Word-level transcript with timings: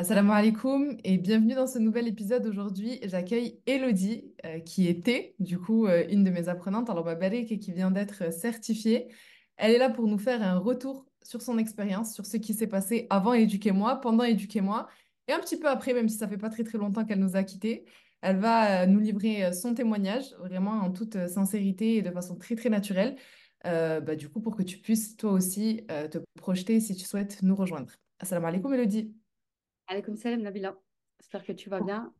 Assalamu 0.00 0.30
alaikum 0.30 0.96
et 1.04 1.18
bienvenue 1.18 1.54
dans 1.54 1.66
ce 1.66 1.78
nouvel 1.78 2.08
épisode. 2.08 2.46
Aujourd'hui, 2.46 3.00
j'accueille 3.02 3.60
Elodie, 3.66 4.32
euh, 4.46 4.58
qui 4.60 4.88
était 4.88 5.34
du 5.40 5.58
coup 5.58 5.86
euh, 5.86 6.06
une 6.08 6.24
de 6.24 6.30
mes 6.30 6.48
apprenantes, 6.48 6.88
alors 6.88 7.04
ma 7.04 7.26
et 7.26 7.58
qui 7.58 7.70
vient 7.70 7.90
d'être 7.90 8.32
certifiée. 8.32 9.08
Elle 9.58 9.72
est 9.72 9.78
là 9.78 9.90
pour 9.90 10.06
nous 10.06 10.16
faire 10.16 10.42
un 10.42 10.56
retour 10.56 11.04
sur 11.22 11.42
son 11.42 11.58
expérience, 11.58 12.14
sur 12.14 12.24
ce 12.24 12.38
qui 12.38 12.54
s'est 12.54 12.66
passé 12.66 13.08
avant 13.10 13.34
Éduquez-moi, 13.34 14.00
pendant 14.00 14.24
Éduquez-moi 14.24 14.88
et 15.28 15.34
un 15.34 15.38
petit 15.38 15.58
peu 15.58 15.68
après, 15.68 15.92
même 15.92 16.08
si 16.08 16.16
ça 16.16 16.26
fait 16.26 16.38
pas 16.38 16.48
très 16.48 16.64
très 16.64 16.78
longtemps 16.78 17.04
qu'elle 17.04 17.20
nous 17.20 17.36
a 17.36 17.44
quittés. 17.44 17.84
Elle 18.22 18.38
va 18.38 18.84
euh, 18.84 18.86
nous 18.86 19.00
livrer 19.00 19.52
son 19.52 19.74
témoignage, 19.74 20.34
vraiment 20.38 20.80
en 20.80 20.90
toute 20.90 21.28
sincérité 21.28 21.96
et 21.96 22.02
de 22.02 22.10
façon 22.10 22.36
très 22.36 22.56
très 22.56 22.70
naturelle. 22.70 23.16
bah, 23.64 24.16
du 24.16 24.30
coup, 24.30 24.40
pour 24.40 24.56
que 24.56 24.62
tu 24.62 24.78
puisses 24.78 25.18
toi 25.18 25.32
aussi 25.32 25.84
te 26.10 26.16
projeter 26.38 26.80
si 26.80 26.96
tu 26.96 27.04
souhaites 27.04 27.42
nous 27.42 27.54
rejoindre. 27.54 27.92
Assalamu 28.18 28.46
alaikum 28.46 28.72
Elodie. 28.72 29.19
Alaykoum 29.90 30.16
salam 30.16 30.42
Nabila. 30.42 30.76
J'espère 31.20 31.44
que 31.44 31.52
tu 31.52 31.68
vas 31.68 31.80
bien. 31.80 32.14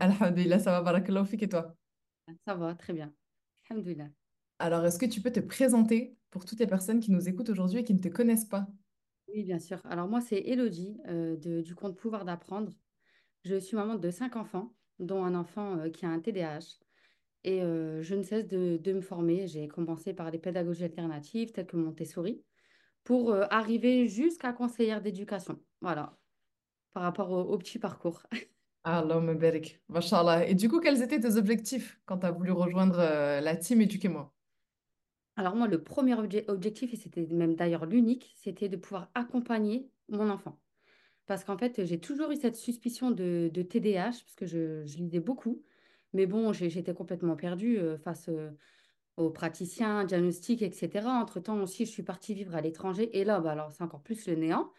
Alhamdulillah, 0.00 0.58
ça 0.58 0.72
va, 0.72 0.82
barakallahu 0.82 1.24
fik 1.24 1.44
et 1.44 1.48
toi? 1.48 1.76
Ça 2.44 2.54
va, 2.56 2.74
très 2.74 2.92
bien. 2.92 3.12
Alhamdulillah. 3.70 4.08
Alors, 4.58 4.84
est-ce 4.84 4.98
que 4.98 5.06
tu 5.06 5.20
peux 5.20 5.30
te 5.30 5.38
présenter 5.38 6.16
pour 6.30 6.44
toutes 6.44 6.58
les 6.58 6.66
personnes 6.66 6.98
qui 6.98 7.12
nous 7.12 7.28
écoutent 7.28 7.50
aujourd'hui 7.50 7.80
et 7.80 7.84
qui 7.84 7.94
ne 7.94 8.00
te 8.00 8.08
connaissent 8.08 8.46
pas? 8.46 8.66
Oui, 9.28 9.44
bien 9.44 9.60
sûr. 9.60 9.80
Alors 9.84 10.08
moi, 10.08 10.20
c'est 10.20 10.38
Elodie 10.38 10.98
euh, 11.06 11.36
de- 11.36 11.60
du 11.60 11.76
compte 11.76 11.96
Pouvoir 11.96 12.24
d'apprendre. 12.24 12.72
Je 13.44 13.54
suis 13.56 13.76
maman 13.76 13.94
de 13.94 14.10
cinq 14.10 14.34
enfants, 14.34 14.74
dont 14.98 15.24
un 15.24 15.34
enfant 15.36 15.78
euh, 15.78 15.90
qui 15.90 16.06
a 16.06 16.10
un 16.10 16.18
TDAH. 16.18 16.80
Et 17.44 17.62
euh, 17.62 18.02
je 18.02 18.16
ne 18.16 18.22
cesse 18.22 18.48
de, 18.48 18.78
de 18.82 18.92
me 18.92 19.00
former. 19.00 19.46
J'ai 19.46 19.68
commencé 19.68 20.12
par 20.12 20.32
les 20.32 20.38
pédagogies 20.38 20.84
alternatives 20.84 21.52
telles 21.52 21.66
que 21.66 21.76
Montessori 21.76 22.42
pour 23.04 23.30
euh, 23.30 23.44
arriver 23.50 24.08
jusqu'à 24.08 24.52
conseillère 24.52 25.00
d'éducation. 25.00 25.60
Voilà, 25.80 26.18
par 26.96 27.02
rapport 27.02 27.30
au, 27.30 27.42
au 27.42 27.58
petit 27.58 27.78
parcours. 27.78 28.22
Allahumma 28.84 29.34
barik, 29.34 29.82
mashallah. 29.88 30.46
Et 30.48 30.54
du 30.54 30.68
coup, 30.70 30.80
quels 30.80 31.02
étaient 31.02 31.20
tes 31.20 31.36
objectifs 31.36 32.00
quand 32.06 32.18
tu 32.20 32.26
as 32.26 32.30
voulu 32.30 32.52
rejoindre 32.52 32.98
euh, 33.00 33.40
la 33.42 33.54
team 33.56 33.80
Éduquez-moi? 33.82 34.32
Alors 35.36 35.54
moi, 35.56 35.68
le 35.68 35.82
premier 35.82 36.14
obje- 36.14 36.44
objectif, 36.48 36.92
et 36.94 36.96
c'était 36.96 37.26
même 37.26 37.54
d'ailleurs 37.56 37.86
l'unique, 37.86 38.32
c'était 38.36 38.68
de 38.68 38.76
pouvoir 38.76 39.10
accompagner 39.14 39.90
mon 40.08 40.30
enfant. 40.30 40.60
Parce 41.26 41.44
qu'en 41.44 41.58
fait, 41.58 41.84
j'ai 41.86 42.00
toujours 42.00 42.30
eu 42.32 42.36
cette 42.36 42.56
suspicion 42.56 43.10
de, 43.12 43.50
de 43.52 43.62
TDAH, 43.62 44.10
parce 44.24 44.36
que 44.36 44.46
je, 44.46 44.84
je 44.86 44.98
lisais 44.98 45.20
beaucoup. 45.20 45.64
Mais 46.14 46.26
bon, 46.26 46.52
j'étais 46.52 46.94
complètement 46.94 47.36
perdue 47.36 47.78
euh, 47.78 47.98
face 47.98 48.28
euh, 48.30 48.50
aux 49.16 49.30
praticiens, 49.30 50.04
diagnostics, 50.04 50.62
etc. 50.62 51.20
Entre-temps 51.22 51.60
aussi, 51.62 51.86
je 51.86 51.90
suis 51.92 52.02
partie 52.04 52.34
vivre 52.34 52.54
à 52.56 52.62
l'étranger. 52.62 53.18
Et 53.18 53.24
là, 53.24 53.40
bah, 53.40 53.52
alors, 53.52 53.72
c'est 53.72 53.84
encore 53.84 54.02
plus 54.02 54.26
le 54.28 54.36
néant. 54.36 54.72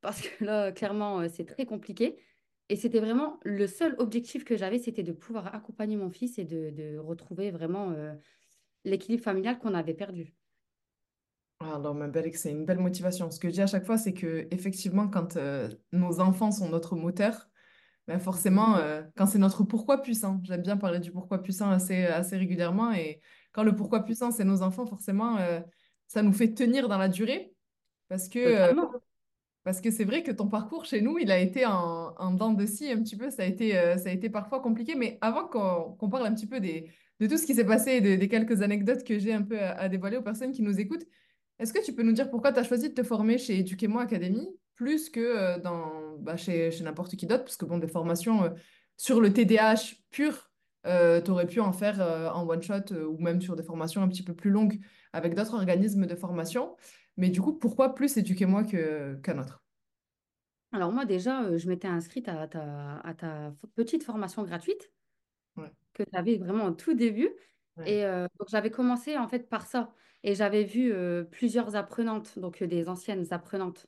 Parce 0.00 0.20
que 0.20 0.44
là, 0.44 0.72
clairement, 0.72 1.20
euh, 1.20 1.28
c'est 1.32 1.44
très 1.44 1.66
compliqué. 1.66 2.22
Et 2.68 2.76
c'était 2.76 3.00
vraiment 3.00 3.40
le 3.44 3.66
seul 3.66 3.94
objectif 3.98 4.44
que 4.44 4.56
j'avais, 4.56 4.78
c'était 4.78 5.02
de 5.02 5.12
pouvoir 5.12 5.54
accompagner 5.54 5.96
mon 5.96 6.10
fils 6.10 6.38
et 6.38 6.44
de, 6.44 6.70
de 6.70 6.98
retrouver 6.98 7.50
vraiment 7.50 7.92
euh, 7.92 8.14
l'équilibre 8.84 9.24
familial 9.24 9.58
qu'on 9.58 9.74
avait 9.74 9.94
perdu. 9.94 10.34
Allahumma 11.60 12.06
barik, 12.06 12.36
c'est 12.36 12.52
une 12.52 12.64
belle 12.64 12.78
motivation. 12.78 13.30
Ce 13.30 13.40
que 13.40 13.48
je 13.48 13.54
dis 13.54 13.62
à 13.62 13.66
chaque 13.66 13.84
fois, 13.84 13.98
c'est 13.98 14.12
que 14.12 14.46
effectivement, 14.50 15.08
quand 15.08 15.36
euh, 15.36 15.68
nos 15.92 16.20
enfants 16.20 16.52
sont 16.52 16.68
notre 16.68 16.94
moteur, 16.94 17.48
ben 18.06 18.18
forcément, 18.18 18.76
euh, 18.76 19.02
quand 19.16 19.26
c'est 19.26 19.38
notre 19.38 19.64
pourquoi 19.64 20.00
puissant, 20.00 20.40
j'aime 20.44 20.62
bien 20.62 20.76
parler 20.76 21.00
du 21.00 21.10
pourquoi 21.10 21.42
puissant 21.42 21.70
assez, 21.70 22.04
assez 22.04 22.36
régulièrement, 22.36 22.92
et 22.92 23.20
quand 23.52 23.64
le 23.64 23.74
pourquoi 23.74 24.04
puissant, 24.04 24.30
c'est 24.30 24.44
nos 24.44 24.62
enfants, 24.62 24.86
forcément, 24.86 25.36
euh, 25.38 25.60
ça 26.06 26.22
nous 26.22 26.32
fait 26.32 26.54
tenir 26.54 26.88
dans 26.88 26.98
la 26.98 27.08
durée. 27.08 27.52
Parce 28.08 28.28
que 28.28 28.38
euh. 28.38 28.74
Parce 29.68 29.82
que 29.82 29.90
c'est 29.90 30.06
vrai 30.06 30.22
que 30.22 30.30
ton 30.30 30.48
parcours 30.48 30.86
chez 30.86 31.02
nous, 31.02 31.18
il 31.18 31.30
a 31.30 31.38
été 31.38 31.66
en, 31.66 32.14
en 32.16 32.30
dents 32.30 32.54
de 32.54 32.64
scie 32.64 32.90
un 32.90 33.02
petit 33.02 33.18
peu. 33.18 33.28
Ça 33.28 33.42
a 33.42 33.44
été, 33.44 33.76
euh, 33.76 33.98
ça 33.98 34.08
a 34.08 34.12
été 34.12 34.30
parfois 34.30 34.60
compliqué. 34.60 34.94
Mais 34.94 35.18
avant 35.20 35.46
qu'on 35.46 36.08
parle 36.08 36.24
un 36.26 36.32
petit 36.32 36.46
peu 36.46 36.58
des, 36.58 36.90
de 37.20 37.26
tout 37.26 37.36
ce 37.36 37.44
qui 37.44 37.54
s'est 37.54 37.66
passé 37.66 38.00
des 38.00 38.28
quelques 38.30 38.62
anecdotes 38.62 39.04
que 39.04 39.18
j'ai 39.18 39.34
un 39.34 39.42
peu 39.42 39.60
à, 39.60 39.90
dévoiler 39.90 40.16
aux 40.16 40.22
personnes 40.22 40.52
qui 40.52 40.62
nous 40.62 40.80
écoutent, 40.80 41.04
est-ce 41.58 41.74
que 41.74 41.84
tu 41.84 41.92
peux 41.92 42.02
nous 42.02 42.12
dire 42.12 42.30
pourquoi 42.30 42.50
tu 42.50 42.60
as 42.60 42.64
choisi 42.64 42.88
de 42.88 42.94
te 42.94 43.02
former 43.02 43.36
chez 43.36 43.58
Éduquez-moi 43.58 44.04
Academy 44.04 44.48
plus 44.74 45.10
que 45.10 45.20
euh, 45.20 45.58
dans, 45.58 46.16
bah, 46.18 46.38
chez, 46.38 46.70
chez 46.70 46.82
n'importe 46.82 47.14
qui 47.16 47.26
d'autre? 47.26 47.44
Parce 47.44 47.58
que 47.58 47.66
bon, 47.66 47.76
des 47.76 47.88
formations 47.88 48.44
euh, 48.44 48.48
sur 48.96 49.20
le 49.20 49.34
TDAH 49.34 49.96
pur, 50.10 50.48
tu 50.84 51.30
aurais 51.30 51.46
pu 51.46 51.60
en 51.60 51.72
faire 51.72 52.00
euh, 52.00 52.28
en 52.30 52.48
one-shot 52.48 52.92
euh, 52.92 53.04
ou 53.04 53.18
même 53.18 53.40
sur 53.40 53.56
des 53.56 53.62
formations 53.62 54.02
un 54.02 54.08
petit 54.08 54.22
peu 54.22 54.34
plus 54.34 54.50
longues 54.50 54.80
avec 55.12 55.34
d'autres 55.34 55.54
organismes 55.54 56.06
de 56.06 56.14
formation. 56.14 56.76
Mais 57.18 57.28
du 57.30 57.42
coup, 57.42 57.52
pourquoi 57.52 57.94
plus 57.94 58.16
Éduquez-moi 58.16 58.64
que, 58.64 59.16
qu'un 59.22 59.38
autre? 59.38 59.62
Alors 60.72 60.92
moi 60.92 61.04
déjà, 61.04 61.42
euh, 61.44 61.58
je 61.58 61.68
m'étais 61.68 61.88
inscrite 61.88 62.28
à 62.28 62.46
ta, 62.48 62.98
à 63.00 63.14
ta 63.14 63.50
f- 63.50 63.66
petite 63.74 64.02
formation 64.04 64.42
gratuite 64.44 64.92
Ouais. 65.56 65.72
que 65.94 66.02
tu 66.02 66.16
avais 66.16 66.36
vraiment 66.36 66.66
au 66.66 66.70
tout 66.72 66.94
début. 66.94 67.30
Ouais. 67.76 67.90
Et 67.90 68.04
euh, 68.04 68.26
j'avais 68.48 68.70
commencé 68.70 69.16
en 69.16 69.28
fait 69.28 69.48
par 69.48 69.66
ça. 69.66 69.94
Et 70.24 70.34
j'avais 70.34 70.64
vu 70.64 70.92
euh, 70.92 71.24
plusieurs 71.24 71.76
apprenantes, 71.76 72.38
donc 72.38 72.62
euh, 72.62 72.66
des 72.66 72.88
anciennes 72.88 73.26
apprenantes, 73.32 73.86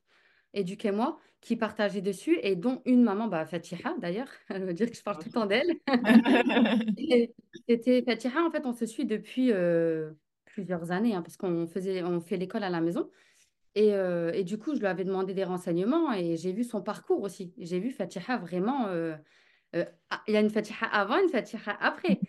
éduquez-moi, 0.54 1.18
qui 1.40 1.56
partageaient 1.56 2.02
dessus, 2.02 2.38
et 2.42 2.54
dont 2.56 2.82
une 2.84 3.02
maman, 3.02 3.26
bah, 3.28 3.46
Fatiha 3.46 3.94
d'ailleurs, 3.98 4.28
elle 4.48 4.64
veut 4.64 4.74
dire 4.74 4.90
que 4.90 4.96
je 4.96 5.02
parle 5.02 5.18
tout 5.18 5.28
le 5.28 5.32
temps 5.32 5.46
d'elle. 5.46 5.72
C'était 7.68 8.02
Fatiha, 8.04 8.44
en 8.44 8.50
fait, 8.50 8.66
on 8.66 8.72
se 8.72 8.86
suit 8.86 9.06
depuis 9.06 9.52
euh, 9.52 10.12
plusieurs 10.52 10.90
années, 10.90 11.14
hein, 11.14 11.22
parce 11.22 11.36
qu'on 11.36 11.66
faisait, 11.66 12.02
on 12.02 12.20
fait 12.20 12.36
l'école 12.36 12.64
à 12.64 12.70
la 12.70 12.80
maison. 12.80 13.10
Et, 13.76 13.94
euh, 13.94 14.32
et 14.32 14.42
du 14.42 14.58
coup, 14.58 14.74
je 14.74 14.80
lui 14.80 14.86
avais 14.86 15.04
demandé 15.04 15.32
des 15.32 15.44
renseignements 15.44 16.12
et 16.12 16.36
j'ai 16.36 16.52
vu 16.52 16.64
son 16.64 16.82
parcours 16.82 17.22
aussi. 17.22 17.54
J'ai 17.56 17.78
vu 17.78 17.92
Fatiha 17.92 18.36
vraiment. 18.36 18.88
euh, 18.88 19.14
euh, 19.76 19.84
il 20.26 20.34
y 20.34 20.36
a 20.36 20.40
une 20.40 20.50
Fatiha 20.50 20.86
avant, 20.88 21.18
une 21.22 21.28
Fatiha 21.28 21.76
après. 21.80 22.20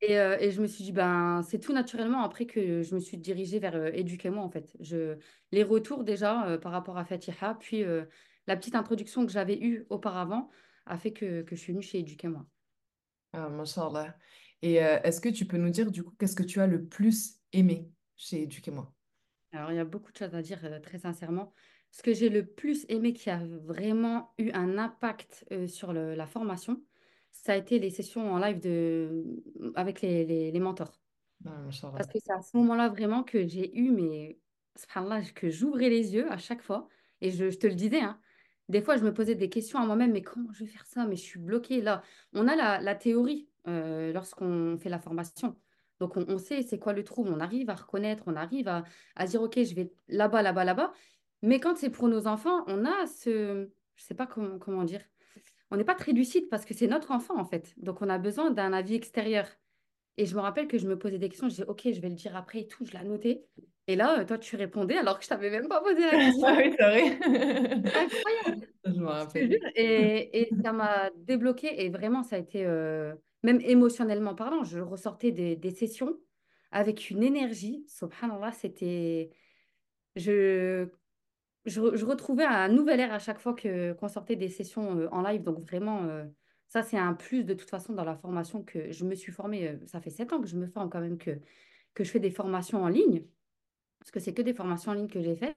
Et, 0.00 0.14
et 0.14 0.50
je 0.50 0.60
me 0.60 0.66
suis 0.66 0.84
dit, 0.84 0.92
ben, 0.92 1.42
c'est 1.42 1.58
tout 1.60 1.72
naturellement 1.72 2.22
après 2.22 2.46
que 2.46 2.82
je 2.82 2.94
me 2.94 3.00
suis 3.00 3.16
dirigée 3.16 3.58
vers 3.58 3.94
Éduquez-moi, 3.94 4.42
en 4.42 4.48
fait. 4.48 4.76
Je, 4.80 5.16
les 5.52 5.62
retours 5.62 6.04
déjà 6.04 6.58
par 6.62 6.72
rapport 6.72 6.98
à 6.98 7.04
Fatiha, 7.04 7.56
puis 7.58 7.84
la 8.46 8.56
petite 8.56 8.74
introduction 8.74 9.26
que 9.26 9.32
j'avais 9.32 9.58
eue 9.58 9.86
auparavant 9.90 10.50
a 10.86 10.98
fait 10.98 11.12
que, 11.12 11.42
que 11.42 11.56
je 11.56 11.60
suis 11.60 11.72
venue 11.72 11.82
chez 11.82 11.98
Éduquez-moi. 11.98 12.46
Ah, 13.32 13.48
mashallah. 13.48 14.16
Et 14.62 14.74
est-ce 14.74 15.20
que 15.20 15.28
tu 15.28 15.46
peux 15.46 15.56
nous 15.58 15.70
dire 15.70 15.90
du 15.90 16.02
coup 16.04 16.14
qu'est-ce 16.18 16.36
que 16.36 16.44
tu 16.44 16.60
as 16.60 16.66
le 16.66 16.84
plus 16.84 17.37
aimé 17.52 17.92
chez 18.16 18.42
Éduquez-moi? 18.42 18.94
Alors, 19.52 19.72
il 19.72 19.76
y 19.76 19.78
a 19.78 19.84
beaucoup 19.84 20.12
de 20.12 20.16
choses 20.18 20.34
à 20.34 20.42
dire, 20.42 20.64
euh, 20.64 20.78
très 20.80 20.98
sincèrement. 20.98 21.54
Ce 21.90 22.02
que 22.02 22.12
j'ai 22.12 22.28
le 22.28 22.46
plus 22.46 22.84
aimé 22.88 23.12
qui 23.14 23.30
a 23.30 23.38
vraiment 23.46 24.34
eu 24.38 24.50
un 24.52 24.76
impact 24.78 25.46
euh, 25.52 25.66
sur 25.66 25.92
le- 25.92 26.14
la 26.14 26.26
formation, 26.26 26.84
ça 27.32 27.52
a 27.54 27.56
été 27.56 27.78
les 27.78 27.90
sessions 27.90 28.30
en 28.32 28.38
live 28.38 28.60
de, 28.60 29.24
avec 29.74 30.02
les, 30.02 30.24
les, 30.26 30.50
les 30.52 30.60
mentors. 30.60 31.00
Ah, 31.46 31.68
Parce 31.94 32.08
que 32.08 32.18
c'est 32.24 32.32
à 32.32 32.42
ce 32.42 32.56
moment-là 32.56 32.88
vraiment 32.88 33.24
que 33.24 33.46
j'ai 33.46 33.76
eu, 33.78 33.90
mais 33.90 34.40
que 35.34 35.50
j'ouvrais 35.50 35.88
les 35.88 36.14
yeux 36.14 36.30
à 36.30 36.38
chaque 36.38 36.62
fois. 36.62 36.88
Et 37.20 37.30
je, 37.30 37.50
je 37.50 37.58
te 37.58 37.66
le 37.66 37.74
disais, 37.74 38.00
hein, 38.00 38.20
des 38.68 38.82
fois, 38.82 38.96
je 38.96 39.04
me 39.04 39.12
posais 39.14 39.34
des 39.34 39.48
questions 39.48 39.78
à 39.78 39.86
moi-même, 39.86 40.12
mais 40.12 40.22
comment 40.22 40.52
je 40.52 40.64
vais 40.64 40.70
faire 40.70 40.86
ça? 40.86 41.06
Mais 41.06 41.16
je 41.16 41.22
suis 41.22 41.40
bloquée 41.40 41.80
là. 41.80 42.02
On 42.32 42.46
a 42.48 42.56
la, 42.56 42.80
la 42.80 42.94
théorie 42.94 43.50
euh, 43.66 44.12
lorsqu'on 44.12 44.78
fait 44.78 44.88
la 44.90 44.98
formation. 44.98 45.60
Donc, 46.00 46.16
on, 46.16 46.24
on 46.28 46.38
sait 46.38 46.62
c'est 46.62 46.78
quoi 46.78 46.92
le 46.92 47.04
trouble. 47.04 47.30
On 47.32 47.40
arrive 47.40 47.70
à 47.70 47.74
reconnaître, 47.74 48.24
on 48.26 48.36
arrive 48.36 48.68
à, 48.68 48.84
à 49.16 49.26
dire, 49.26 49.42
OK, 49.42 49.54
je 49.62 49.74
vais 49.74 49.92
là-bas, 50.08 50.42
là-bas, 50.42 50.64
là-bas. 50.64 50.92
Mais 51.42 51.60
quand 51.60 51.76
c'est 51.76 51.90
pour 51.90 52.08
nos 52.08 52.26
enfants, 52.26 52.64
on 52.66 52.84
a 52.84 53.06
ce... 53.06 53.68
Je 53.96 54.02
sais 54.02 54.14
pas 54.14 54.26
comment, 54.26 54.58
comment 54.58 54.84
dire. 54.84 55.02
On 55.70 55.76
n'est 55.76 55.84
pas 55.84 55.94
très 55.94 56.12
lucide 56.12 56.48
parce 56.48 56.64
que 56.64 56.72
c'est 56.74 56.86
notre 56.86 57.10
enfant, 57.10 57.38
en 57.38 57.44
fait. 57.44 57.74
Donc, 57.78 58.00
on 58.00 58.08
a 58.08 58.18
besoin 58.18 58.50
d'un 58.50 58.72
avis 58.72 58.94
extérieur. 58.94 59.46
Et 60.16 60.26
je 60.26 60.34
me 60.34 60.40
rappelle 60.40 60.66
que 60.66 60.78
je 60.78 60.88
me 60.88 60.98
posais 60.98 61.18
des 61.18 61.28
questions, 61.28 61.48
je 61.48 61.54
disais, 61.54 61.68
OK, 61.68 61.82
je 61.84 62.00
vais 62.00 62.08
le 62.08 62.14
dire 62.16 62.36
après 62.36 62.60
et 62.60 62.66
tout, 62.66 62.84
je 62.84 62.92
l'ai 62.92 63.04
noté. 63.04 63.44
Et 63.86 63.96
là, 63.96 64.18
euh, 64.20 64.24
toi, 64.24 64.36
tu 64.36 64.56
répondais 64.56 64.96
alors 64.98 65.18
que 65.18 65.24
je 65.24 65.28
t'avais 65.28 65.48
même 65.48 65.68
pas 65.68 65.80
posé 65.80 66.00
la 66.00 66.10
question. 66.10 66.46
Ah 66.48 66.56
oui, 66.56 66.74
c'est 66.76 66.84
vrai. 66.84 67.18
Incroyable, 67.84 68.66
Je 68.84 69.00
me 69.00 69.06
rappelle. 69.06 69.58
Et, 69.76 70.40
et 70.42 70.50
ça 70.62 70.72
m'a 70.72 71.10
débloqué 71.16 71.84
et 71.84 71.88
vraiment, 71.88 72.22
ça 72.22 72.36
a 72.36 72.38
été, 72.40 72.66
euh, 72.66 73.14
même 73.42 73.60
émotionnellement 73.60 74.34
parlant, 74.34 74.64
je 74.64 74.78
ressortais 74.80 75.32
des, 75.32 75.70
sessions 75.70 76.18
avec 76.70 77.10
une 77.10 77.22
énergie. 77.22 77.84
Subhanallah, 77.88 78.52
c'était... 78.52 79.30
Je, 80.16 80.88
je, 81.66 82.04
retrouvais 82.04 82.44
un 82.44 82.68
nouvel 82.68 83.00
air 83.00 83.12
à 83.12 83.18
chaque 83.18 83.38
fois 83.38 83.54
que 83.54 83.92
qu'on 83.92 84.08
sortait 84.08 84.36
des 84.36 84.48
sessions 84.48 84.98
euh, 84.98 85.08
en 85.12 85.22
live. 85.22 85.42
Donc 85.42 85.60
vraiment, 85.60 86.04
euh, 86.04 86.24
ça, 86.66 86.82
c'est 86.82 86.98
un 86.98 87.14
plus 87.14 87.44
de 87.44 87.54
toute 87.54 87.70
façon 87.70 87.92
dans 87.92 88.04
la 88.04 88.16
formation 88.16 88.62
que 88.64 88.90
je 88.90 89.04
me 89.04 89.14
suis 89.14 89.32
formée. 89.32 89.68
euh, 89.68 89.76
ça 89.86 90.00
fait 90.00 90.10
sept 90.10 90.32
ans 90.32 90.40
que 90.40 90.48
je 90.48 90.56
me 90.56 90.66
forme 90.66 90.90
quand 90.90 91.00
même 91.00 91.18
que 91.18 91.38
que 91.94 92.04
je 92.04 92.10
fais 92.10 92.20
des 92.20 92.30
formations 92.30 92.82
en 92.82 92.88
ligne, 92.88 93.24
parce 93.98 94.10
que 94.10 94.20
c'est 94.20 94.34
que 94.34 94.42
des 94.42 94.54
formations 94.54 94.92
en 94.92 94.94
ligne 94.94 95.08
que 95.08 95.20
j'ai 95.20 95.36
faites, 95.36 95.56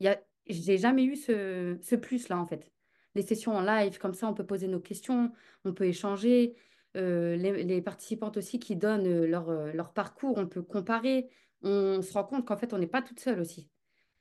il 0.00 0.18
j'ai 0.48 0.78
jamais 0.78 1.04
eu 1.04 1.16
ce, 1.16 1.76
ce 1.82 1.94
plus-là, 1.94 2.38
en 2.38 2.46
fait. 2.46 2.70
Les 3.14 3.22
sessions 3.22 3.54
en 3.56 3.60
live, 3.60 3.98
comme 3.98 4.14
ça, 4.14 4.28
on 4.28 4.34
peut 4.34 4.46
poser 4.46 4.68
nos 4.68 4.80
questions, 4.80 5.32
on 5.64 5.74
peut 5.74 5.84
échanger. 5.84 6.54
Euh, 6.98 7.36
les, 7.36 7.80
participantes 7.80 8.36
aussi 8.36 8.58
qui 8.58 8.74
donnent 8.74 9.06
euh, 9.06 9.26
leur, 9.26 9.50
euh, 9.50 9.72
leur 9.72 9.92
parcours, 9.92 10.36
on 10.36 10.46
peut 10.48 10.62
comparer. 10.62 11.28
On 11.62 12.02
se 12.02 12.12
rend 12.12 12.24
compte 12.24 12.44
qu'en 12.44 12.56
fait, 12.56 12.72
on 12.72 12.78
n'est 12.78 12.88
pas 12.88 13.02
toute 13.02 13.20
seule 13.20 13.40
aussi. 13.40 13.68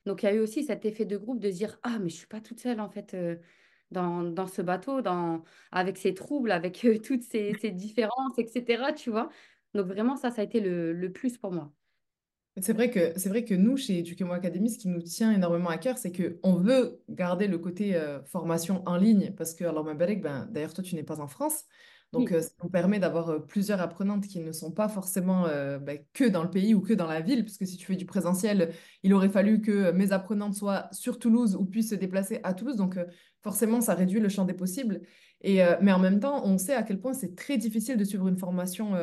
Donc, 0.05 0.23
il 0.23 0.27
y 0.27 0.29
a 0.29 0.33
eu 0.33 0.39
aussi 0.39 0.63
cet 0.63 0.85
effet 0.85 1.05
de 1.05 1.17
groupe 1.17 1.39
de 1.39 1.49
dire, 1.49 1.79
ah, 1.83 1.97
mais 1.99 2.09
je 2.09 2.15
suis 2.15 2.27
pas 2.27 2.41
toute 2.41 2.59
seule, 2.59 2.79
en 2.79 2.89
fait. 2.89 3.15
dans, 3.91 4.23
dans 4.23 4.47
ce 4.47 4.61
bateau, 4.61 5.01
dans, 5.01 5.43
avec 5.71 5.97
ses 5.97 6.13
troubles, 6.13 6.51
avec 6.51 6.85
toutes 7.03 7.23
ces, 7.23 7.53
ces 7.59 7.71
différences, 7.71 8.37
etc. 8.37 8.93
Tu 8.95 9.09
vois? 9.09 9.29
Donc 9.73 9.87
vraiment, 9.87 10.15
ça, 10.15 10.29
ça 10.31 10.41
a 10.41 10.43
été 10.43 10.59
le, 10.59 10.93
le 10.93 11.11
plus 11.11 11.37
pour 11.37 11.51
moi. 11.51 11.73
C'est 12.59 12.73
vrai 12.73 12.89
que, 12.89 13.29
vrai 13.29 13.43
que 13.43 13.53
nous, 13.53 13.77
chez 13.77 13.99
Eduquemo 13.99 14.33
Academy, 14.33 14.69
ce 14.69 14.79
qui 14.79 14.87
nous 14.87 15.01
tient 15.01 15.31
énormément 15.31 15.69
à 15.69 15.77
cœur, 15.77 15.97
c'est 15.97 16.11
qu'on 16.11 16.55
veut 16.55 17.01
garder 17.07 17.47
le 17.47 17.59
côté 17.59 17.99
formation 18.25 18.81
en 18.87 18.97
ligne, 18.97 19.31
parce 19.37 19.53
que, 19.53 19.63
alors, 19.63 19.83
Mabarek, 19.83 20.21
ben, 20.21 20.47
d'ailleurs, 20.51 20.73
toi, 20.73 20.83
tu 20.83 20.95
n'es 20.95 21.03
pas 21.03 21.19
en 21.19 21.27
France, 21.27 21.65
donc 22.13 22.29
ça 22.29 22.49
nous 22.63 22.69
permet 22.69 22.99
d'avoir 22.99 23.45
plusieurs 23.45 23.81
apprenantes 23.81 24.27
qui 24.27 24.39
ne 24.39 24.51
sont 24.51 24.71
pas 24.71 24.87
forcément 24.87 25.43
ben, 25.43 25.99
que 26.13 26.23
dans 26.23 26.43
le 26.43 26.49
pays 26.49 26.73
ou 26.73 26.81
que 26.81 26.93
dans 26.93 27.07
la 27.07 27.21
ville, 27.21 27.43
puisque 27.43 27.67
si 27.67 27.77
tu 27.77 27.85
fais 27.85 27.95
du 27.95 28.05
présentiel, 28.05 28.73
il 29.03 29.13
aurait 29.13 29.29
fallu 29.29 29.61
que 29.61 29.91
mes 29.91 30.11
apprenantes 30.11 30.55
soient 30.55 30.87
sur 30.91 31.19
Toulouse 31.19 31.55
ou 31.55 31.65
puissent 31.65 31.89
se 31.89 31.95
déplacer 31.95 32.39
à 32.43 32.53
Toulouse, 32.53 32.77
donc 32.77 32.97
forcément, 33.41 33.81
ça 33.81 33.93
réduit 33.93 34.19
le 34.19 34.29
champ 34.29 34.45
des 34.45 34.53
possibles. 34.53 35.01
Et, 35.41 35.61
mais 35.81 35.91
en 35.91 35.99
même 35.99 36.19
temps, 36.19 36.45
on 36.45 36.57
sait 36.57 36.73
à 36.73 36.83
quel 36.83 36.99
point 36.99 37.13
c'est 37.13 37.35
très 37.35 37.57
difficile 37.57 37.97
de 37.97 38.03
suivre 38.03 38.27
une 38.27 38.37
formation 38.37 38.93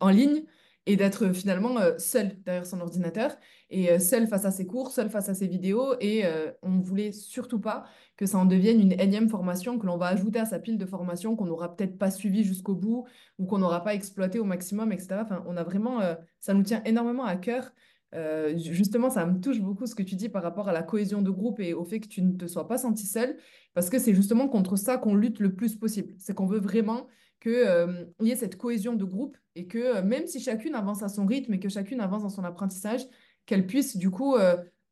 en 0.00 0.08
ligne 0.08 0.42
et 0.86 0.96
d'être 0.96 1.26
euh, 1.26 1.32
finalement 1.32 1.78
euh, 1.78 1.98
seul 1.98 2.40
derrière 2.44 2.66
son 2.66 2.80
ordinateur 2.80 3.36
et 3.70 3.90
euh, 3.90 3.98
seul 3.98 4.26
face 4.28 4.44
à 4.44 4.52
ses 4.52 4.66
cours, 4.66 4.92
seul 4.92 5.10
face 5.10 5.28
à 5.28 5.34
ses 5.34 5.48
vidéos. 5.48 5.94
Et 6.00 6.24
on 6.62 6.70
ne 6.70 6.82
voulait 6.82 7.12
surtout 7.12 7.60
pas 7.60 7.84
que 8.16 8.26
ça 8.26 8.38
en 8.38 8.44
devienne 8.44 8.80
une 8.80 8.92
énième 8.92 9.28
formation 9.28 9.78
que 9.78 9.86
l'on 9.86 9.96
va 9.96 10.06
ajouter 10.06 10.38
à 10.38 10.46
sa 10.46 10.58
pile 10.58 10.78
de 10.78 10.86
formations 10.86 11.36
qu'on 11.36 11.46
n'aura 11.46 11.74
peut-être 11.74 11.98
pas 11.98 12.10
suivi 12.10 12.44
jusqu'au 12.44 12.74
bout 12.74 13.06
ou 13.38 13.46
qu'on 13.46 13.58
n'aura 13.58 13.82
pas 13.82 13.94
exploité 13.94 14.38
au 14.38 14.44
maximum, 14.44 14.92
etc. 14.92 15.16
Enfin, 15.22 15.44
on 15.46 15.56
a 15.56 15.64
vraiment, 15.64 16.00
ça 16.40 16.54
nous 16.54 16.62
tient 16.62 16.82
énormément 16.84 17.24
à 17.24 17.36
cœur. 17.36 17.72
Euh, 18.14 18.56
ju- 18.56 18.72
justement, 18.74 19.10
ça 19.10 19.26
me 19.26 19.40
touche 19.40 19.60
beaucoup 19.60 19.86
ce 19.86 19.94
que 19.94 20.02
tu 20.02 20.14
dis 20.16 20.28
par 20.28 20.42
rapport 20.42 20.68
à 20.68 20.72
la 20.72 20.82
cohésion 20.82 21.22
de 21.22 21.30
groupe 21.30 21.60
et 21.60 21.74
au 21.74 21.84
fait 21.84 22.00
que 22.00 22.08
tu 22.08 22.22
ne 22.22 22.32
te 22.36 22.46
sois 22.46 22.68
pas 22.68 22.78
senti 22.78 23.06
seul, 23.06 23.36
parce 23.74 23.90
que 23.90 23.98
c'est 23.98 24.14
justement 24.14 24.48
contre 24.48 24.76
ça 24.76 24.96
qu'on 24.96 25.14
lutte 25.14 25.40
le 25.40 25.54
plus 25.54 25.76
possible. 25.76 26.14
C'est 26.18 26.34
qu'on 26.34 26.46
veut 26.46 26.60
vraiment 26.60 27.08
que, 27.40 27.50
euh, 27.50 28.04
y 28.20 28.30
ait 28.30 28.36
cette 28.36 28.56
cohésion 28.56 28.94
de 28.94 29.04
groupe 29.04 29.36
et 29.54 29.66
que 29.66 29.78
euh, 29.78 30.02
même 30.02 30.26
si 30.26 30.40
chacune 30.40 30.74
avance 30.74 31.02
à 31.02 31.08
son 31.08 31.26
rythme 31.26 31.54
et 31.54 31.60
que 31.60 31.68
chacune 31.68 32.00
avance 32.00 32.22
dans 32.22 32.28
son 32.30 32.44
apprentissage, 32.44 33.02
qu'elle 33.44 33.66
puisse 33.66 33.96
du 33.96 34.10
coup, 34.10 34.36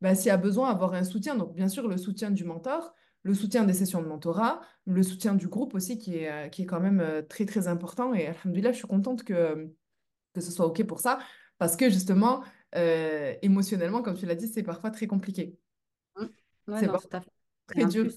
bah, 0.01 0.15
s'il 0.15 0.27
y 0.27 0.31
a 0.31 0.37
besoin, 0.37 0.69
avoir 0.69 0.93
un 0.93 1.03
soutien. 1.03 1.35
Donc 1.35 1.53
bien 1.55 1.67
sûr, 1.67 1.87
le 1.87 1.97
soutien 1.97 2.31
du 2.31 2.43
mentor, 2.45 2.93
le 3.23 3.33
soutien 3.33 3.63
des 3.65 3.73
sessions 3.73 4.01
de 4.01 4.07
mentorat, 4.07 4.61
le 4.85 5.03
soutien 5.03 5.35
du 5.35 5.47
groupe 5.47 5.73
aussi 5.73 5.97
qui 5.97 6.15
est, 6.17 6.49
qui 6.51 6.61
est 6.63 6.65
quand 6.65 6.79
même 6.79 7.25
très 7.27 7.45
très 7.45 7.67
important. 7.67 8.13
Et 8.13 8.27
alhamdoulilah, 8.27 8.71
je 8.71 8.77
suis 8.77 8.87
contente 8.87 9.23
que, 9.23 9.73
que 10.33 10.41
ce 10.41 10.51
soit 10.51 10.65
OK 10.67 10.83
pour 10.85 10.99
ça, 10.99 11.19
parce 11.57 11.75
que 11.75 11.89
justement, 11.89 12.43
euh, 12.75 13.33
émotionnellement, 13.41 14.01
comme 14.01 14.17
tu 14.17 14.25
l'as 14.25 14.35
dit, 14.35 14.47
c'est 14.47 14.63
parfois 14.63 14.91
très 14.91 15.07
compliqué. 15.07 15.57
Mm. 16.17 16.25
Ouais, 16.67 16.79
C'est 16.79 16.87
parfois 16.87 17.21
très 17.67 17.85
dur. 17.85 18.11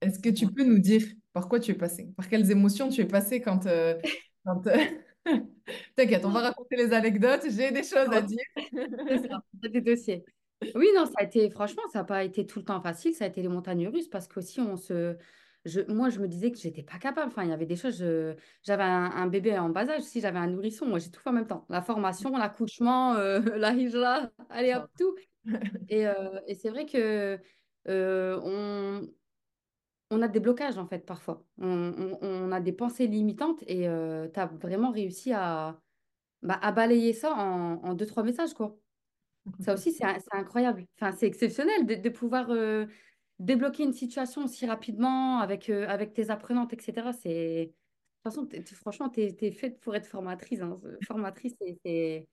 Est-ce 0.00 0.18
que 0.18 0.30
tu 0.30 0.46
peux 0.46 0.64
nous 0.64 0.78
dire 0.78 1.02
par 1.32 1.48
quoi 1.48 1.60
tu 1.60 1.70
es 1.70 1.74
passé? 1.74 2.12
Par 2.16 2.28
quelles 2.28 2.50
émotions 2.50 2.88
tu 2.88 3.00
es 3.00 3.06
passé 3.06 3.40
quand... 3.40 3.66
euh, 3.66 3.98
quand 4.44 4.66
euh, 4.66 4.76
T'inquiète, 5.96 6.24
on 6.24 6.30
va 6.30 6.40
raconter 6.40 6.76
les 6.76 6.92
anecdotes, 6.92 7.42
j'ai 7.48 7.70
des 7.70 7.84
choses 7.84 8.12
à 8.12 8.20
dire. 8.20 8.44
C'est 8.56 9.28
ça, 9.28 9.38
c'est 9.62 9.70
des 9.70 9.80
dossiers. 9.80 10.24
Oui, 10.74 10.86
non, 10.94 11.06
ça 11.06 11.12
a 11.18 11.24
été, 11.24 11.50
franchement, 11.50 11.82
ça 11.92 12.00
n'a 12.00 12.04
pas 12.04 12.24
été 12.24 12.46
tout 12.46 12.58
le 12.60 12.64
temps 12.64 12.80
facile, 12.80 13.14
ça 13.14 13.24
a 13.24 13.28
été 13.28 13.42
les 13.42 13.48
montagnes 13.48 13.88
russes 13.88 14.08
parce 14.08 14.28
qu'aussi, 14.28 14.60
on 14.60 14.76
se. 14.76 15.16
Je, 15.64 15.80
moi, 15.82 16.08
je 16.10 16.18
me 16.20 16.26
disais 16.28 16.50
que 16.50 16.58
j'étais 16.58 16.82
pas 16.82 16.98
capable. 16.98 17.28
Enfin, 17.28 17.44
il 17.44 17.50
y 17.50 17.52
avait 17.52 17.66
des 17.66 17.76
choses. 17.76 18.04
J'avais 18.62 18.82
un, 18.82 19.10
un 19.12 19.26
bébé 19.28 19.58
en 19.58 19.68
bas 19.68 19.88
âge, 19.88 20.02
si 20.02 20.20
j'avais 20.20 20.38
un 20.38 20.48
nourrisson, 20.48 20.86
moi, 20.86 20.98
j'ai 20.98 21.10
tout 21.10 21.20
fait 21.20 21.30
en 21.30 21.32
même 21.32 21.46
temps. 21.46 21.66
La 21.68 21.82
formation, 21.82 22.30
l'accouchement, 22.36 23.14
euh, 23.14 23.40
la 23.56 23.72
hijra, 23.72 24.30
allez 24.50 24.74
hop, 24.74 24.90
tout. 24.98 25.14
Et, 25.88 26.06
euh, 26.06 26.40
et 26.46 26.54
c'est 26.54 26.70
vrai 26.70 26.86
que 26.86 27.38
euh, 27.88 28.40
on, 28.44 29.08
on 30.10 30.22
a 30.22 30.28
des 30.28 30.40
blocages, 30.40 30.78
en 30.78 30.86
fait, 30.86 31.06
parfois. 31.06 31.44
On, 31.58 31.68
on- 31.68 32.18
on 32.22 32.52
a 32.52 32.60
des 32.60 32.72
pensées 32.72 33.06
limitantes 33.06 33.62
et 33.66 33.84
tu 33.86 34.40
as 34.40 34.46
vraiment 34.46 34.90
réussi 34.90 35.32
à, 35.32 35.80
bah, 36.42 36.58
à 36.62 36.72
balayer 36.72 37.12
ça 37.14 37.34
en, 37.34 37.82
en 37.84 37.94
deux, 37.94 38.06
trois 38.06 38.22
messages, 38.24 38.54
quoi. 38.54 38.78
Ça 39.60 39.74
aussi, 39.74 39.92
c'est 39.92 40.04
c'est 40.20 40.34
incroyable. 40.38 40.86
Enfin, 41.00 41.12
c'est 41.12 41.26
exceptionnel 41.26 41.86
de, 41.86 41.94
de 41.96 42.08
pouvoir 42.10 42.50
euh, 42.50 42.86
débloquer 43.44 43.84
une 43.84 43.92
situation 43.92 44.44
aussi 44.44 44.66
rapidement 44.66 45.40
avec, 45.40 45.70
euh, 45.70 45.86
avec 45.88 46.12
tes 46.14 46.30
apprenantes, 46.30 46.72
etc. 46.72 47.12
C'est... 47.12 47.72
De 48.24 48.30
toute 48.30 48.68
façon, 48.68 48.76
franchement, 48.76 49.08
tu 49.08 49.20
es, 49.20 49.50
faite 49.50 49.80
pour 49.80 49.96
être 49.96 50.06
formatrice. 50.06 50.60
hein. 50.60 50.80
Formatrice, 51.06 51.54
c'est... 51.84 52.28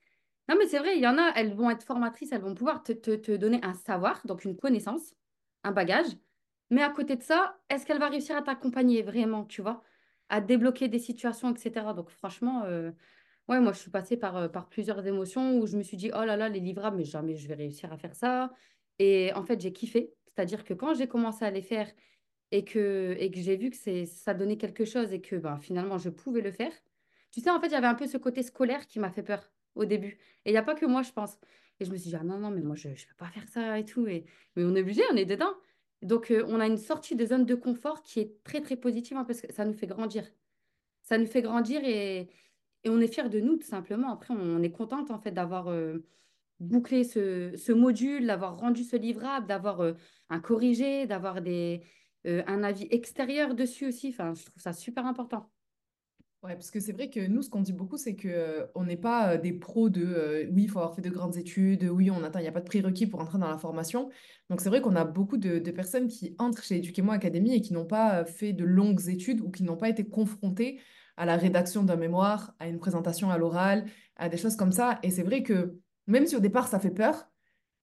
Non, 0.48 0.56
mais 0.58 0.68
c'est 0.68 0.80
vrai, 0.80 0.98
il 0.98 1.04
y 1.04 1.08
en 1.08 1.18
a, 1.18 1.32
elles 1.36 1.54
vont 1.54 1.70
être 1.70 1.84
formatrices, 1.84 2.32
elles 2.32 2.42
vont 2.42 2.56
pouvoir 2.56 2.84
te, 2.84 2.92
te, 2.92 3.16
te 3.16 3.32
donner 3.36 3.60
un 3.64 3.74
savoir, 3.76 4.22
donc 4.26 4.46
une 4.46 4.58
connaissance, 4.58 5.14
un 5.64 5.72
bagage. 5.72 6.08
Mais 6.72 6.84
à 6.84 6.90
côté 6.90 7.16
de 7.16 7.24
ça, 7.24 7.60
est-ce 7.70 7.86
qu'elle 7.86 8.00
va 8.00 8.10
réussir 8.10 8.36
à 8.38 8.42
t'accompagner 8.42 9.02
vraiment, 9.04 9.46
tu 9.46 9.62
vois, 9.62 9.84
à 10.30 10.42
débloquer 10.42 10.88
des 10.88 11.00
situations, 11.00 11.52
etc. 11.54 11.94
Donc 11.96 12.10
franchement, 12.10 12.64
euh, 12.66 12.92
Ouais, 13.50 13.60
moi, 13.60 13.74
je 13.74 13.80
suis 13.80 13.90
passée 13.90 14.16
par, 14.16 14.38
euh, 14.38 14.48
par 14.48 14.70
plusieurs 14.70 15.06
émotions 15.08 15.58
où 15.58 15.66
je 15.66 15.76
me 15.76 15.82
suis 15.82 15.98
dit, 15.98 16.12
oh 16.14 16.24
là 16.24 16.38
là, 16.38 16.50
les 16.50 16.60
livrables, 16.60 16.98
mais 16.98 17.04
jamais 17.04 17.36
je 17.36 17.48
vais 17.48 17.56
réussir 17.56 17.92
à 17.92 17.98
faire 17.98 18.14
ça. 18.14 18.52
Et 19.00 19.34
en 19.34 19.44
fait, 19.44 19.60
j'ai 19.60 19.74
kiffé. 19.74 20.14
C'est-à-dire 20.40 20.64
que 20.64 20.74
quand 20.74 20.94
j'ai 20.94 21.10
commencé 21.10 21.44
à 21.44 21.52
les 21.52 21.62
faire 21.62 21.92
et 22.52 22.64
que, 22.64 23.14
et 23.20 23.30
que 23.30 23.42
j'ai 23.42 23.58
vu 23.58 23.72
que 23.72 24.06
ça 24.06 24.34
donnait 24.34 24.56
quelque 24.56 24.86
chose 24.86 25.12
et 25.12 25.20
que 25.20 25.36
ben, 25.36 25.60
finalement, 25.60 25.98
je 25.98 26.10
pouvais 26.10 26.40
le 26.40 26.50
faire, 26.50 26.72
tu 27.30 27.42
sais, 27.42 27.50
en 27.50 27.60
fait, 27.60 27.68
il 27.68 27.74
y 27.74 27.76
avait 27.76 27.88
un 27.88 27.94
peu 27.94 28.08
ce 28.08 28.16
côté 28.16 28.42
scolaire 28.42 28.88
qui 28.88 29.00
m'a 29.00 29.12
fait 29.12 29.22
peur 29.22 29.52
au 29.76 29.84
début. 29.84 30.18
Et 30.46 30.52
il 30.52 30.54
n'y 30.54 30.58
a 30.58 30.64
pas 30.64 30.76
que 30.76 30.86
moi, 30.86 31.02
je 31.02 31.12
pense. 31.12 31.38
Et 31.82 31.86
je 31.86 31.92
me 31.92 31.98
suis 31.98 32.12
dit, 32.12 32.16
ah 32.16 32.24
non, 32.24 32.38
non, 32.38 32.52
mais 32.52 32.62
moi, 32.62 32.78
je 32.78 32.88
ne 32.88 32.94
peux 32.94 33.16
pas 33.18 33.28
faire 33.28 33.50
ça 33.50 33.78
et 33.80 33.84
tout. 33.84 34.08
Et, 34.08 34.24
mais 34.56 34.64
on 34.64 34.74
est 34.76 34.82
obligé, 34.82 35.02
on 35.12 35.18
est 35.18 35.26
dedans. 35.26 35.54
Donc, 36.02 36.32
euh, 36.32 36.46
on 36.48 36.62
a 36.62 36.68
une 36.68 36.78
sortie 36.78 37.18
de 37.18 37.26
zone 37.26 37.46
de 37.46 37.56
confort 37.56 38.02
qui 38.02 38.22
est 38.22 38.42
très, 38.46 38.62
très 38.62 38.78
positive 38.78 39.18
hein, 39.18 39.26
parce 39.26 39.42
que 39.42 39.52
ça 39.52 39.66
nous 39.66 39.74
fait 39.74 39.88
grandir. 39.88 40.24
Ça 41.02 41.18
nous 41.18 41.28
fait 41.28 41.42
grandir 41.42 41.82
et 41.84 42.30
et 42.86 42.90
on 42.90 43.02
est 43.02 43.08
fiers 43.08 43.28
de 43.28 43.42
nous, 43.42 43.58
tout 43.58 43.68
simplement. 43.68 44.10
Après, 44.10 44.34
on 44.34 44.64
est 44.64 44.72
contente, 44.72 45.12
en 45.12 45.20
fait, 45.20 45.32
d'avoir 45.32 45.68
euh, 45.68 46.06
bouclé 46.60 47.04
ce, 47.04 47.72
module, 47.72 48.28
d'avoir 48.28 48.58
rendu 48.58 48.84
ce 48.84 48.96
livrable, 48.96 49.48
d'avoir 49.48 49.82
euh, 49.82 49.94
un 50.30 50.40
corrigé, 50.40 51.06
d'avoir 51.06 51.42
des, 51.42 51.82
euh, 52.28 52.44
un 52.48 52.64
avis 52.64 52.88
extérieur 52.92 53.56
dessus 53.56 53.88
aussi. 53.88 54.10
Enfin, 54.10 54.34
je 54.34 54.46
trouve 54.46 54.62
ça 54.62 54.74
super 54.74 55.06
important. 55.06 55.50
Ouais, 56.42 56.54
parce 56.54 56.72
que 56.72 56.80
c'est 56.80 56.94
vrai 56.94 57.10
que 57.10 57.20
nous, 57.20 57.42
ce 57.42 57.50
qu'on 57.50 57.62
dit 57.62 57.74
beaucoup, 57.74 57.98
c'est 57.98 58.16
que 58.16 58.30
euh, 58.30 58.66
on 58.74 58.86
n'est 58.86 58.96
pas 58.96 59.38
des 59.38 59.52
pros 59.52 59.90
de 59.90 60.48
oui, 60.54 60.64
il 60.64 60.70
faut 60.70 60.80
avoir 60.80 60.96
fait 60.96 61.02
de 61.02 61.10
grandes 61.10 61.36
études, 61.36 61.84
oui, 61.84 62.10
on 62.10 62.24
attend, 62.24 62.40
il 62.40 62.44
n'y 62.44 62.48
a 62.48 62.54
pas 62.54 62.62
de 62.62 62.66
prérequis 62.66 63.08
pour 63.08 63.20
entrer 63.20 63.38
dans 63.38 63.50
la 63.50 63.58
formation. 63.58 64.10
Donc 64.50 64.62
c'est 64.62 64.70
vrai 64.70 64.80
qu'on 64.80 64.96
a 64.96 65.04
beaucoup 65.04 65.36
de, 65.36 65.60
personnes 65.72 66.08
qui 66.08 66.36
entrent 66.40 66.64
chez 66.64 66.78
Éduquez-moi 66.78 67.14
Académie 67.14 67.54
et 67.54 67.62
qui 67.62 67.74
n'ont 67.74 67.86
pas 67.86 68.24
fait 68.24 68.54
de 68.54 68.64
longues 68.64 69.10
études 69.10 69.42
ou 69.42 69.52
qui 69.52 69.64
n'ont 69.64 69.76
pas 69.76 69.90
été 69.90 70.08
confrontées 70.08 70.80
à 71.18 71.26
la 71.26 71.36
rédaction 71.36 71.84
d'un 71.84 71.98
mémoire, 71.98 72.56
à 72.60 72.70
une 72.70 72.80
présentation 72.80 73.30
à 73.30 73.38
l'oral, 73.38 73.86
à 74.16 74.30
des 74.30 74.38
choses 74.38 74.56
comme 74.56 74.72
ça. 74.72 75.00
Et 75.04 75.12
c'est 75.12 75.24
vrai 75.24 75.44
que 75.44 75.78
même 76.10 76.28
si 76.28 76.36
au 76.36 76.40
départ 76.40 76.68
ça 76.68 76.80
fait 76.80 76.92
peur, 76.92 77.30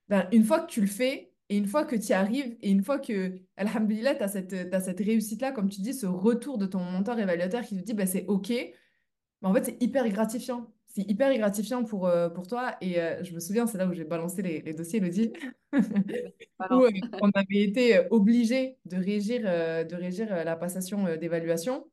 ben, 0.09 0.29
une 0.33 0.45
fois 0.45 0.61
que 0.61 0.71
tu 0.71 0.81
le 0.81 0.87
fais 0.87 1.33
et 1.49 1.57
une 1.57 1.67
fois 1.67 1.85
que 1.85 1.97
tu 1.97 2.09
y 2.09 2.13
arrives 2.13 2.57
et 2.61 2.71
une 2.71 2.83
fois 2.83 2.99
que, 2.99 3.41
alhamdoulilah, 3.57 4.17
tu 4.17 4.23
as 4.23 4.29
cette, 4.29 4.55
cette 4.83 5.01
réussite-là, 5.01 5.53
comme 5.53 5.69
tu 5.69 5.81
dis, 5.81 5.95
ce 5.95 6.07
retour 6.07 6.59
de 6.59 6.67
ton 6.67 6.81
mentor 6.81 7.19
évaluateur 7.19 7.63
qui 7.63 7.77
te 7.77 7.83
dit, 7.83 7.95
ben, 7.95 8.07
c'est 8.07 8.27
OK, 8.27 8.51
mais 8.51 9.49
en 9.49 9.55
fait, 9.55 9.65
c'est 9.65 9.83
hyper 9.83 10.09
gratifiant. 10.09 10.73
C'est 10.87 11.09
hyper 11.11 11.37
gratifiant 11.37 11.85
pour, 11.85 12.07
euh, 12.07 12.31
pour 12.31 12.47
toi. 12.47 12.77
Et 12.81 13.01
euh, 13.01 13.23
je 13.23 13.35
me 13.35 13.41
souviens, 13.41 13.67
c'est 13.67 13.77
là 13.79 13.87
où 13.87 13.93
j'ai 13.93 14.05
balancé 14.05 14.41
les, 14.41 14.63
les 14.63 14.73
dossiers, 14.73 14.99
Elodie, 14.99 15.33
où 15.73 16.85
euh, 16.85 16.91
on 17.21 17.31
avait 17.31 17.63
été 17.63 18.01
obligé 18.11 18.79
de 18.87 18.97
régir, 18.97 19.43
de 19.43 19.95
régir 19.95 20.45
la 20.45 20.57
passation 20.57 21.05
d'évaluation. 21.17 21.87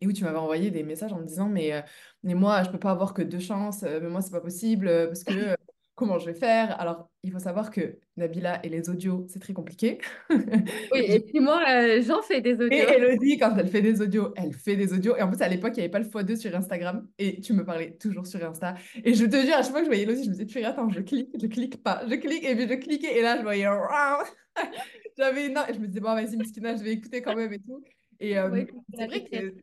Et 0.00 0.06
où 0.06 0.12
tu 0.12 0.24
m'avais 0.24 0.38
envoyé 0.38 0.70
des 0.70 0.82
messages 0.82 1.12
en 1.12 1.18
me 1.18 1.26
disant, 1.26 1.48
mais, 1.48 1.84
mais 2.22 2.34
moi, 2.34 2.62
je 2.62 2.70
peux 2.70 2.78
pas 2.78 2.92
avoir 2.92 3.14
que 3.14 3.22
deux 3.22 3.40
chances, 3.40 3.82
mais 3.82 4.08
moi, 4.08 4.20
c'est 4.20 4.30
pas 4.30 4.40
possible, 4.40 4.86
parce 5.08 5.24
que 5.24 5.32
comment 5.98 6.18
je 6.20 6.26
vais 6.26 6.34
faire? 6.34 6.80
Alors, 6.80 7.10
il 7.24 7.32
faut 7.32 7.40
savoir 7.40 7.70
que 7.72 7.98
Nabila 8.16 8.64
et 8.64 8.68
les 8.68 8.88
audios, 8.88 9.26
c'est 9.28 9.40
très 9.40 9.52
compliqué. 9.52 9.98
Oui, 10.92 11.00
et 11.06 11.20
puis 11.20 11.40
moi, 11.40 11.60
euh, 11.68 12.00
j'en 12.02 12.22
fais 12.22 12.40
des 12.40 12.50
et 12.50 12.62
audios. 12.62 12.88
Elodie, 12.88 13.36
quand 13.36 13.54
elle 13.56 13.68
fait 13.68 13.82
des 13.82 14.00
audios, 14.00 14.32
elle 14.36 14.54
fait 14.54 14.76
des 14.76 14.92
audios. 14.92 15.16
Et 15.16 15.22
en 15.22 15.28
plus, 15.28 15.42
à 15.42 15.48
l'époque, 15.48 15.72
il 15.74 15.80
n'y 15.80 15.82
avait 15.82 15.90
pas 15.90 15.98
le 15.98 16.04
x2 16.06 16.36
sur 16.36 16.54
Instagram. 16.54 17.06
Et 17.18 17.40
tu 17.40 17.52
me 17.52 17.64
parlais 17.64 17.90
toujours 17.96 18.26
sur 18.26 18.42
Insta. 18.48 18.76
Et 19.04 19.12
je 19.14 19.24
te 19.24 19.36
jure, 19.44 19.54
à 19.54 19.62
chaque 19.62 19.72
fois 19.72 19.80
que 19.80 19.86
je 19.86 19.90
voyais 19.90 20.04
Elodie, 20.04 20.22
je 20.22 20.28
me 20.28 20.34
disais, 20.34 20.46
purée, 20.46 20.64
attends, 20.64 20.88
je 20.88 21.00
clique, 21.00 21.30
je 21.38 21.46
clique 21.48 21.82
pas. 21.82 22.02
Je 22.08 22.14
clique, 22.14 22.44
et 22.44 22.54
puis 22.54 22.68
je 22.68 22.74
cliquais. 22.74 23.18
Et 23.18 23.22
là, 23.22 23.36
je 23.36 23.42
voyais, 23.42 23.66
j'avais 25.18 25.46
une... 25.46 25.58
Et 25.68 25.74
je 25.74 25.80
me 25.80 25.88
disais, 25.88 26.00
bon, 26.00 26.14
vas-y, 26.14 26.36
Miskina, 26.36 26.76
je 26.76 26.84
vais 26.84 26.92
écouter 26.92 27.22
quand 27.22 27.34
même 27.34 27.52
et 27.52 27.58
tout. 27.58 27.82
Et 28.20 28.34
c'est 28.34 29.06
vrai 29.06 29.24
que 29.24 29.54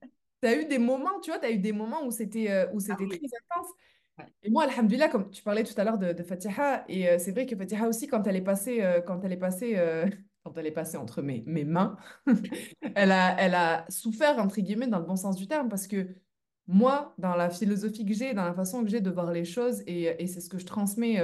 tu 0.45 0.51
as 0.51 0.61
eu 0.61 0.65
des 0.65 0.77
moments, 0.79 1.19
tu 1.21 1.31
vois, 1.31 1.39
tu 1.39 1.45
as 1.45 1.51
eu 1.51 1.59
des 1.59 1.71
moments 1.73 2.05
où 2.05 2.11
c'était 2.11 2.51
euh, 2.51 2.67
où 2.73 2.77
Ah 2.77 2.79
c'était 2.79 3.07
très 3.07 3.17
intense. 3.17 3.67
Et 4.43 4.49
moi, 4.49 4.63
alhamdoulilah, 4.63 5.09
comme 5.09 5.29
tu 5.29 5.43
parlais 5.43 5.63
tout 5.63 5.73
à 5.77 5.83
l'heure 5.83 5.97
de, 5.97 6.13
de 6.13 6.23
Fatiha, 6.23 6.85
et 6.87 7.09
euh, 7.09 7.17
c'est 7.19 7.31
vrai 7.31 7.45
que 7.45 7.55
Fatiha 7.55 7.87
aussi, 7.87 8.07
quand 8.07 8.25
elle 8.27 8.35
est 8.35 8.41
passée, 8.41 8.81
euh, 8.81 9.01
quand 9.01 9.21
elle 9.23 9.33
est 9.33 9.37
passée, 9.37 9.73
euh, 9.77 10.07
quand 10.43 10.57
elle 10.57 10.67
est 10.67 10.71
passée 10.71 10.97
entre 10.97 11.21
mes, 11.21 11.43
mes 11.45 11.65
mains, 11.65 11.97
elle 12.95 13.11
a, 13.11 13.35
elle 13.39 13.55
a 13.55 13.85
souffert, 13.89 14.37
entre 14.39 14.61
guillemets, 14.61 14.87
dans 14.87 14.99
le 14.99 15.05
bon 15.05 15.15
sens 15.15 15.35
du 15.35 15.47
terme, 15.47 15.69
parce 15.69 15.87
que 15.87 16.07
moi, 16.67 17.13
dans 17.17 17.35
la 17.35 17.49
philosophie 17.49 18.05
que 18.05 18.13
j'ai, 18.13 18.33
dans 18.33 18.45
la 18.45 18.53
façon 18.53 18.83
que 18.83 18.89
j'ai 18.89 19.01
de 19.01 19.09
voir 19.11 19.31
les 19.31 19.45
choses, 19.45 19.81
et, 19.87 20.03
et 20.23 20.27
c'est 20.27 20.41
ce 20.41 20.49
que 20.49 20.57
je 20.57 20.65
transmets 20.65 21.21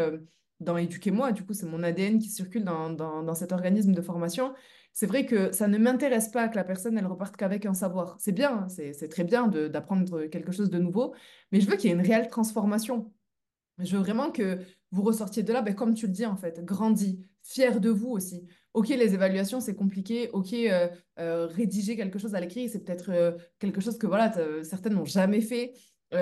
dans 0.59 0.77
Éduquez-moi, 0.77 1.31
du 1.31 1.43
coup, 1.43 1.53
c'est 1.53 1.65
mon 1.65 1.81
ADN 1.81 2.19
qui 2.19 2.29
circule 2.29 2.63
dans, 2.63 2.91
dans, 2.91 3.23
dans 3.23 3.33
cet 3.33 3.51
organisme 3.51 3.93
de 3.93 4.01
formation. 4.01 4.53
C'est 4.93 5.05
vrai 5.05 5.25
que 5.25 5.51
ça 5.51 5.67
ne 5.67 5.77
m'intéresse 5.77 6.29
pas 6.29 6.47
que 6.47 6.55
la 6.55 6.63
personne, 6.63 6.97
elle 6.97 7.05
reparte 7.07 7.37
qu'avec 7.37 7.65
un 7.65 7.73
savoir. 7.73 8.17
C'est 8.19 8.33
bien, 8.33 8.67
c'est 8.69 9.07
très 9.09 9.23
bien 9.23 9.47
d'apprendre 9.47 10.25
quelque 10.25 10.51
chose 10.51 10.69
de 10.69 10.79
nouveau, 10.79 11.15
mais 11.51 11.61
je 11.61 11.69
veux 11.69 11.77
qu'il 11.77 11.89
y 11.89 11.93
ait 11.93 11.95
une 11.95 12.05
réelle 12.05 12.29
transformation. 12.29 13.11
Je 13.77 13.95
veux 13.95 14.03
vraiment 14.03 14.31
que 14.31 14.59
vous 14.91 15.01
ressortiez 15.03 15.43
de 15.43 15.53
là, 15.53 15.61
ben, 15.61 15.73
comme 15.73 15.93
tu 15.93 16.07
le 16.07 16.11
dis 16.11 16.25
en 16.25 16.35
fait, 16.35 16.63
grandi, 16.63 17.25
fier 17.43 17.79
de 17.79 17.89
vous 17.89 18.09
aussi. 18.09 18.45
Ok, 18.73 18.89
les 18.89 19.13
évaluations, 19.13 19.59
c'est 19.59 19.75
compliqué. 19.75 20.29
Ok, 20.31 20.53
euh, 20.53 20.87
euh, 21.19 21.47
rédiger 21.47 21.95
quelque 21.95 22.19
chose 22.19 22.35
à 22.35 22.39
l'écrit, 22.39 22.69
c'est 22.69 22.83
peut-être 22.83 23.11
euh, 23.11 23.31
quelque 23.59 23.81
chose 23.81 23.97
que 23.97 24.07
voilà, 24.07 24.31
certaines 24.63 24.93
n'ont 24.93 25.05
jamais 25.05 25.41
fait. 25.41 25.73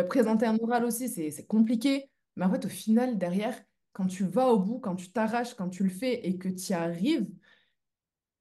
Présenter 0.07 0.45
un 0.45 0.55
oral 0.59 0.85
aussi, 0.85 1.09
c'est 1.09 1.47
compliqué. 1.47 2.11
Mais 2.35 2.45
en 2.45 2.51
fait, 2.51 2.63
au 2.65 2.69
final, 2.69 3.17
derrière, 3.17 3.59
quand 3.91 4.05
tu 4.05 4.23
vas 4.23 4.49
au 4.49 4.59
bout, 4.59 4.79
quand 4.79 4.95
tu 4.95 5.11
t'arraches, 5.11 5.55
quand 5.55 5.69
tu 5.69 5.83
le 5.83 5.89
fais 5.89 6.27
et 6.27 6.37
que 6.37 6.47
tu 6.47 6.71
y 6.71 6.73
arrives, 6.73 7.27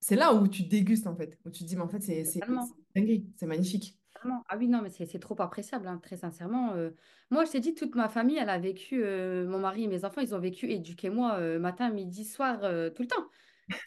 c'est 0.00 0.17
là 0.17 0.35
où 0.35 0.49
tu 0.49 0.62
dégustes 0.64 1.07
en 1.07 1.17
fait, 1.17 1.38
où 1.45 1.50
tu 1.50 1.64
te 1.64 1.69
dis, 1.69 1.76
mais 1.76 1.83
en 1.83 1.88
fait, 1.88 2.00
c'est 2.02 2.25
c'est- 2.25 2.40
magnifique. 3.47 3.99
Totalement. 4.14 4.43
Ah 4.49 4.57
oui, 4.57 4.69
non, 4.69 4.83
mais 4.83 4.90
c'est 4.90 5.19
trop 5.21 5.40
appréciable, 5.40 5.87
hein, 5.87 5.99
très 6.02 6.17
sincèrement. 6.17 6.73
euh. 6.75 6.90
moi, 7.31 7.45
je 7.45 7.52
t'ai 7.52 7.61
dit, 7.61 7.75
toute 7.75 7.95
ma 7.95 8.09
famille, 8.09 8.37
elle 8.38 8.49
a 8.50 8.59
vécu, 8.59 9.02
euh, 9.05 9.47
mon 9.47 9.59
mari 9.61 9.85
et 9.85 9.87
mes 9.87 10.05
enfants, 10.05 10.21
ils 10.21 10.35
ont 10.35 10.40
vécu 10.40 10.71
éduquez-moi 10.71 11.38
euh, 11.38 11.59
matin, 11.59 11.90
midi, 11.90 12.25
soir, 12.25 12.59
tout 12.95 13.02
le 13.02 13.07
temps. 13.09 13.28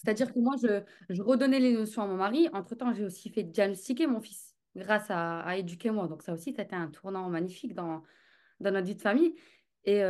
C'est-à-dire 0.03 0.33
que 0.33 0.39
moi, 0.39 0.55
je, 0.61 0.83
je 1.09 1.21
redonnais 1.21 1.59
les 1.59 1.73
notions 1.73 2.03
à 2.03 2.07
mon 2.07 2.17
mari. 2.17 2.49
Entre-temps, 2.53 2.93
j'ai 2.93 3.03
aussi 3.05 3.29
fait 3.29 3.43
diagnostiquer 3.43 4.07
mon 4.07 4.21
fils 4.21 4.55
grâce 4.75 5.09
à, 5.09 5.41
à 5.41 5.57
éduquez-moi. 5.57 6.07
Donc 6.07 6.21
ça 6.23 6.33
aussi, 6.33 6.53
c'était 6.53 6.75
un 6.75 6.87
tournant 6.89 7.29
magnifique 7.29 7.73
dans, 7.73 8.03
dans 8.59 8.71
notre 8.71 8.87
vie 8.87 8.95
de 8.95 9.01
famille. 9.01 9.35
Et, 9.85 10.03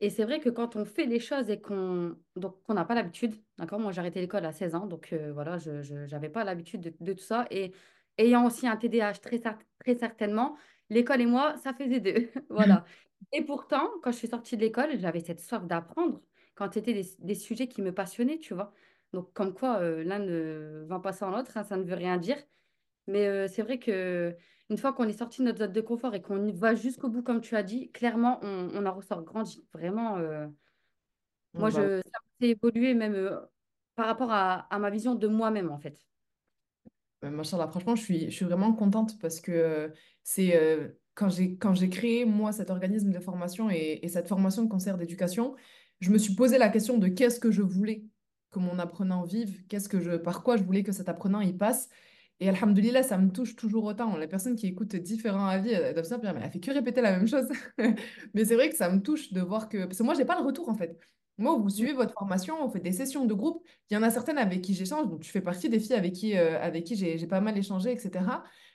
et 0.00 0.10
c'est 0.10 0.24
vrai 0.24 0.40
que 0.40 0.50
quand 0.50 0.76
on 0.76 0.84
fait 0.84 1.06
les 1.06 1.20
choses 1.20 1.48
et 1.50 1.60
qu'on 1.60 2.16
qu'on 2.64 2.74
n'a 2.74 2.84
pas 2.84 2.94
l'habitude, 2.94 3.34
d'accord? 3.58 3.80
Moi, 3.80 3.92
j'ai 3.92 4.00
arrêté 4.00 4.20
l'école 4.20 4.44
à 4.44 4.52
16 4.52 4.74
ans, 4.74 4.86
donc 4.86 5.12
euh, 5.12 5.32
voilà, 5.32 5.58
je 5.58 6.06
n'avais 6.10 6.28
pas 6.28 6.44
l'habitude 6.44 6.94
de, 7.00 7.12
tout 7.14 7.24
ça. 7.24 7.46
Et 7.50 7.72
ayant 8.18 8.46
aussi 8.46 8.66
un 8.66 8.76
TDAH, 8.76 9.14
très, 9.14 9.40
très 9.40 9.94
certainement, 9.94 10.56
l'école 10.90 11.22
et 11.22 11.26
moi, 11.26 11.56
ça 11.56 11.72
faisait 11.72 12.00
deux. 12.00 12.28
Voilà. 12.50 12.84
Et 13.32 13.42
pourtant, 13.42 13.90
quand 14.02 14.12
je 14.12 14.18
suis 14.18 14.28
sortie 14.28 14.56
de 14.56 14.62
l'école, 14.62 14.98
j'avais 14.98 15.20
cette 15.20 15.40
soif 15.40 15.66
d'apprendre 15.66 16.20
quand 16.54 16.72
c'était 16.72 16.92
des, 16.92 17.06
des 17.20 17.34
sujets 17.34 17.68
qui 17.68 17.82
me 17.82 17.92
passionnaient, 17.92 18.38
tu 18.38 18.54
vois. 18.54 18.72
Donc, 19.12 19.32
comme 19.32 19.54
quoi, 19.54 19.78
euh, 19.80 20.04
l'un 20.04 20.18
ne 20.18 20.84
va 20.88 21.00
pas 21.00 21.12
sans 21.12 21.30
l'autre, 21.30 21.56
hein, 21.56 21.64
ça 21.64 21.76
ne 21.78 21.84
veut 21.84 21.94
rien 21.94 22.18
dire. 22.18 22.36
Mais 23.06 23.26
euh, 23.26 23.48
c'est 23.48 23.62
vrai 23.62 23.78
que 23.78 24.36
une 24.70 24.78
fois 24.78 24.92
qu'on 24.92 25.04
est 25.08 25.18
sorti 25.18 25.40
de 25.40 25.46
notre 25.46 25.58
zone 25.58 25.72
de 25.72 25.80
confort 25.80 26.14
et 26.14 26.22
qu'on 26.22 26.44
y 26.46 26.52
va 26.52 26.74
jusqu'au 26.74 27.08
bout, 27.08 27.22
comme 27.22 27.40
tu 27.40 27.56
as 27.56 27.62
dit, 27.62 27.90
clairement, 27.92 28.40
on, 28.42 28.70
on 28.74 28.86
en 28.86 28.94
ressort 28.94 29.22
grandi. 29.22 29.66
Vraiment, 29.72 30.18
euh, 30.18 30.46
Bon, 31.54 31.60
moi, 31.60 31.70
bah, 31.70 31.80
je, 31.80 32.00
ça 32.02 32.18
m'a 32.40 32.46
évoluer 32.46 32.94
même 32.94 33.14
euh, 33.14 33.40
par 33.94 34.06
rapport 34.06 34.30
à, 34.30 34.66
à 34.74 34.78
ma 34.78 34.90
vision 34.90 35.14
de 35.14 35.26
moi-même, 35.26 35.70
en 35.70 35.78
fait. 35.78 35.98
Euh, 37.24 37.30
Machallah, 37.30 37.68
franchement, 37.68 37.96
je 37.96 38.02
suis, 38.02 38.24
je 38.30 38.34
suis 38.34 38.44
vraiment 38.44 38.72
contente 38.72 39.18
parce 39.20 39.40
que 39.40 39.52
euh, 39.52 39.88
c'est 40.22 40.96
quand 41.14 41.30
j'ai 41.30 41.56
quand 41.56 41.74
j'ai 41.74 41.88
créé, 41.88 42.24
moi, 42.24 42.52
cet 42.52 42.70
organisme 42.70 43.10
de 43.10 43.20
formation 43.20 43.70
et, 43.70 44.00
et 44.02 44.08
cette 44.08 44.28
formation 44.28 44.62
de 44.64 44.68
concert 44.68 44.98
d'éducation, 44.98 45.54
je 46.00 46.10
me 46.10 46.18
suis 46.18 46.34
posé 46.34 46.58
la 46.58 46.68
question 46.68 46.98
de 46.98 47.08
qu'est-ce 47.08 47.40
que 47.40 47.50
je 47.50 47.62
voulais 47.62 48.04
que 48.50 48.58
mon 48.58 48.78
apprenant 48.78 49.22
vive, 49.22 49.66
qu'est-ce 49.66 49.88
que 49.88 50.00
je, 50.00 50.16
par 50.16 50.42
quoi 50.42 50.56
je 50.56 50.62
voulais 50.62 50.82
que 50.82 50.92
cet 50.92 51.08
apprenant 51.08 51.40
y 51.40 51.52
passe. 51.54 51.88
Et 52.40 52.48
alhamdoulilah, 52.48 53.02
ça 53.02 53.16
me 53.16 53.30
touche 53.30 53.56
toujours 53.56 53.84
autant. 53.84 54.16
Les 54.16 54.28
personnes 54.28 54.56
qui 54.56 54.66
écoutent 54.66 54.94
différents 54.96 55.46
avis 55.46 55.70
elles 55.70 55.94
doivent 55.94 56.04
se 56.04 56.14
dire, 56.14 56.34
mais 56.34 56.40
elle 56.40 56.46
a 56.46 56.50
fait 56.50 56.60
que 56.60 56.70
répéter 56.70 57.00
la 57.00 57.16
même 57.16 57.26
chose. 57.26 57.48
Mais 58.34 58.44
c'est 58.44 58.54
vrai 58.54 58.68
que 58.68 58.76
ça 58.76 58.90
me 58.90 59.00
touche 59.00 59.32
de 59.32 59.40
voir 59.40 59.68
que... 59.70 59.84
Parce 59.84 59.98
que 59.98 60.02
moi, 60.02 60.14
j'ai 60.14 60.26
pas 60.26 60.38
le 60.38 60.44
retour, 60.44 60.68
en 60.68 60.74
fait. 60.74 60.98
Moi, 61.38 61.54
vous 61.56 61.68
suivez 61.68 61.92
votre 61.92 62.14
formation, 62.14 62.56
on 62.62 62.70
fait 62.70 62.80
des 62.80 62.92
sessions 62.92 63.26
de 63.26 63.34
groupe. 63.34 63.62
Il 63.90 63.94
y 63.94 63.96
en 63.96 64.02
a 64.02 64.10
certaines 64.10 64.38
avec 64.38 64.62
qui 64.62 64.74
j'échange, 64.74 65.08
donc 65.08 65.20
tu 65.20 65.30
fais 65.30 65.42
partie 65.42 65.68
des 65.68 65.78
filles 65.78 65.94
avec 65.94 66.14
qui, 66.14 66.36
euh, 66.36 66.58
avec 66.60 66.84
qui 66.84 66.96
j'ai 66.96 67.26
pas 67.26 67.40
mal 67.40 67.56
échangé, 67.58 67.92
etc. 67.92 68.24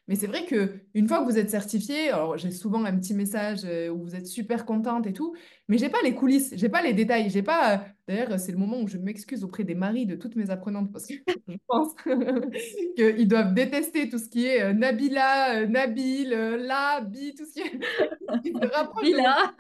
Mais 0.08 0.15
c'est 0.15 0.27
vrai 0.27 0.46
que 0.46 0.82
une 0.94 1.08
fois 1.08 1.20
que 1.20 1.25
vous 1.25 1.39
êtes 1.39 1.50
certifié, 1.50 2.10
alors 2.10 2.38
j'ai 2.38 2.51
souvent 2.51 2.84
un 2.86 2.96
petit 2.98 3.13
message 3.13 3.62
euh, 3.65 3.89
où 3.89 4.03
vous 4.03 4.15
êtes 4.15 4.27
super 4.27 4.65
contente 4.65 5.08
et 5.08 5.13
tout, 5.13 5.36
mais 5.68 5.77
j'ai 5.77 5.89
pas 5.89 6.01
les 6.03 6.13
coulisses, 6.13 6.53
j'ai 6.56 6.70
pas 6.70 6.82
les 6.82 6.94
détails, 6.94 7.30
j'ai 7.30 7.44
pas. 7.44 7.86
D'ailleurs, 8.12 8.38
c'est 8.41 8.51
le 8.51 8.58
moment 8.58 8.82
où 8.82 8.89
je 8.89 8.98
m'excuse 8.98 9.41
auprès 9.46 9.63
des 9.63 9.74
maris 9.74 10.06
de 10.06 10.15
toutes 10.15 10.36
mes 10.36 10.50
apprenantes 10.50 10.91
parce 10.91 11.06
que 11.06 11.13
je 11.48 11.56
pense 11.65 11.94
qu'ils 12.98 13.27
doivent 13.27 13.53
détester 13.53 14.10
tout 14.10 14.18
ce 14.18 14.27
qui 14.27 14.48
est 14.48 14.62
euh, 14.63 14.74
Nabila, 14.74 15.62
euh, 15.62 15.65
Nabil, 15.68 16.34
euh, 16.34 16.58
La, 16.58 17.00
Bi, 17.00 17.34
tout 17.34 17.46
ce 17.46 17.53
qui, 17.53 17.62
est- 17.62 17.80
Bila! 19.01 19.53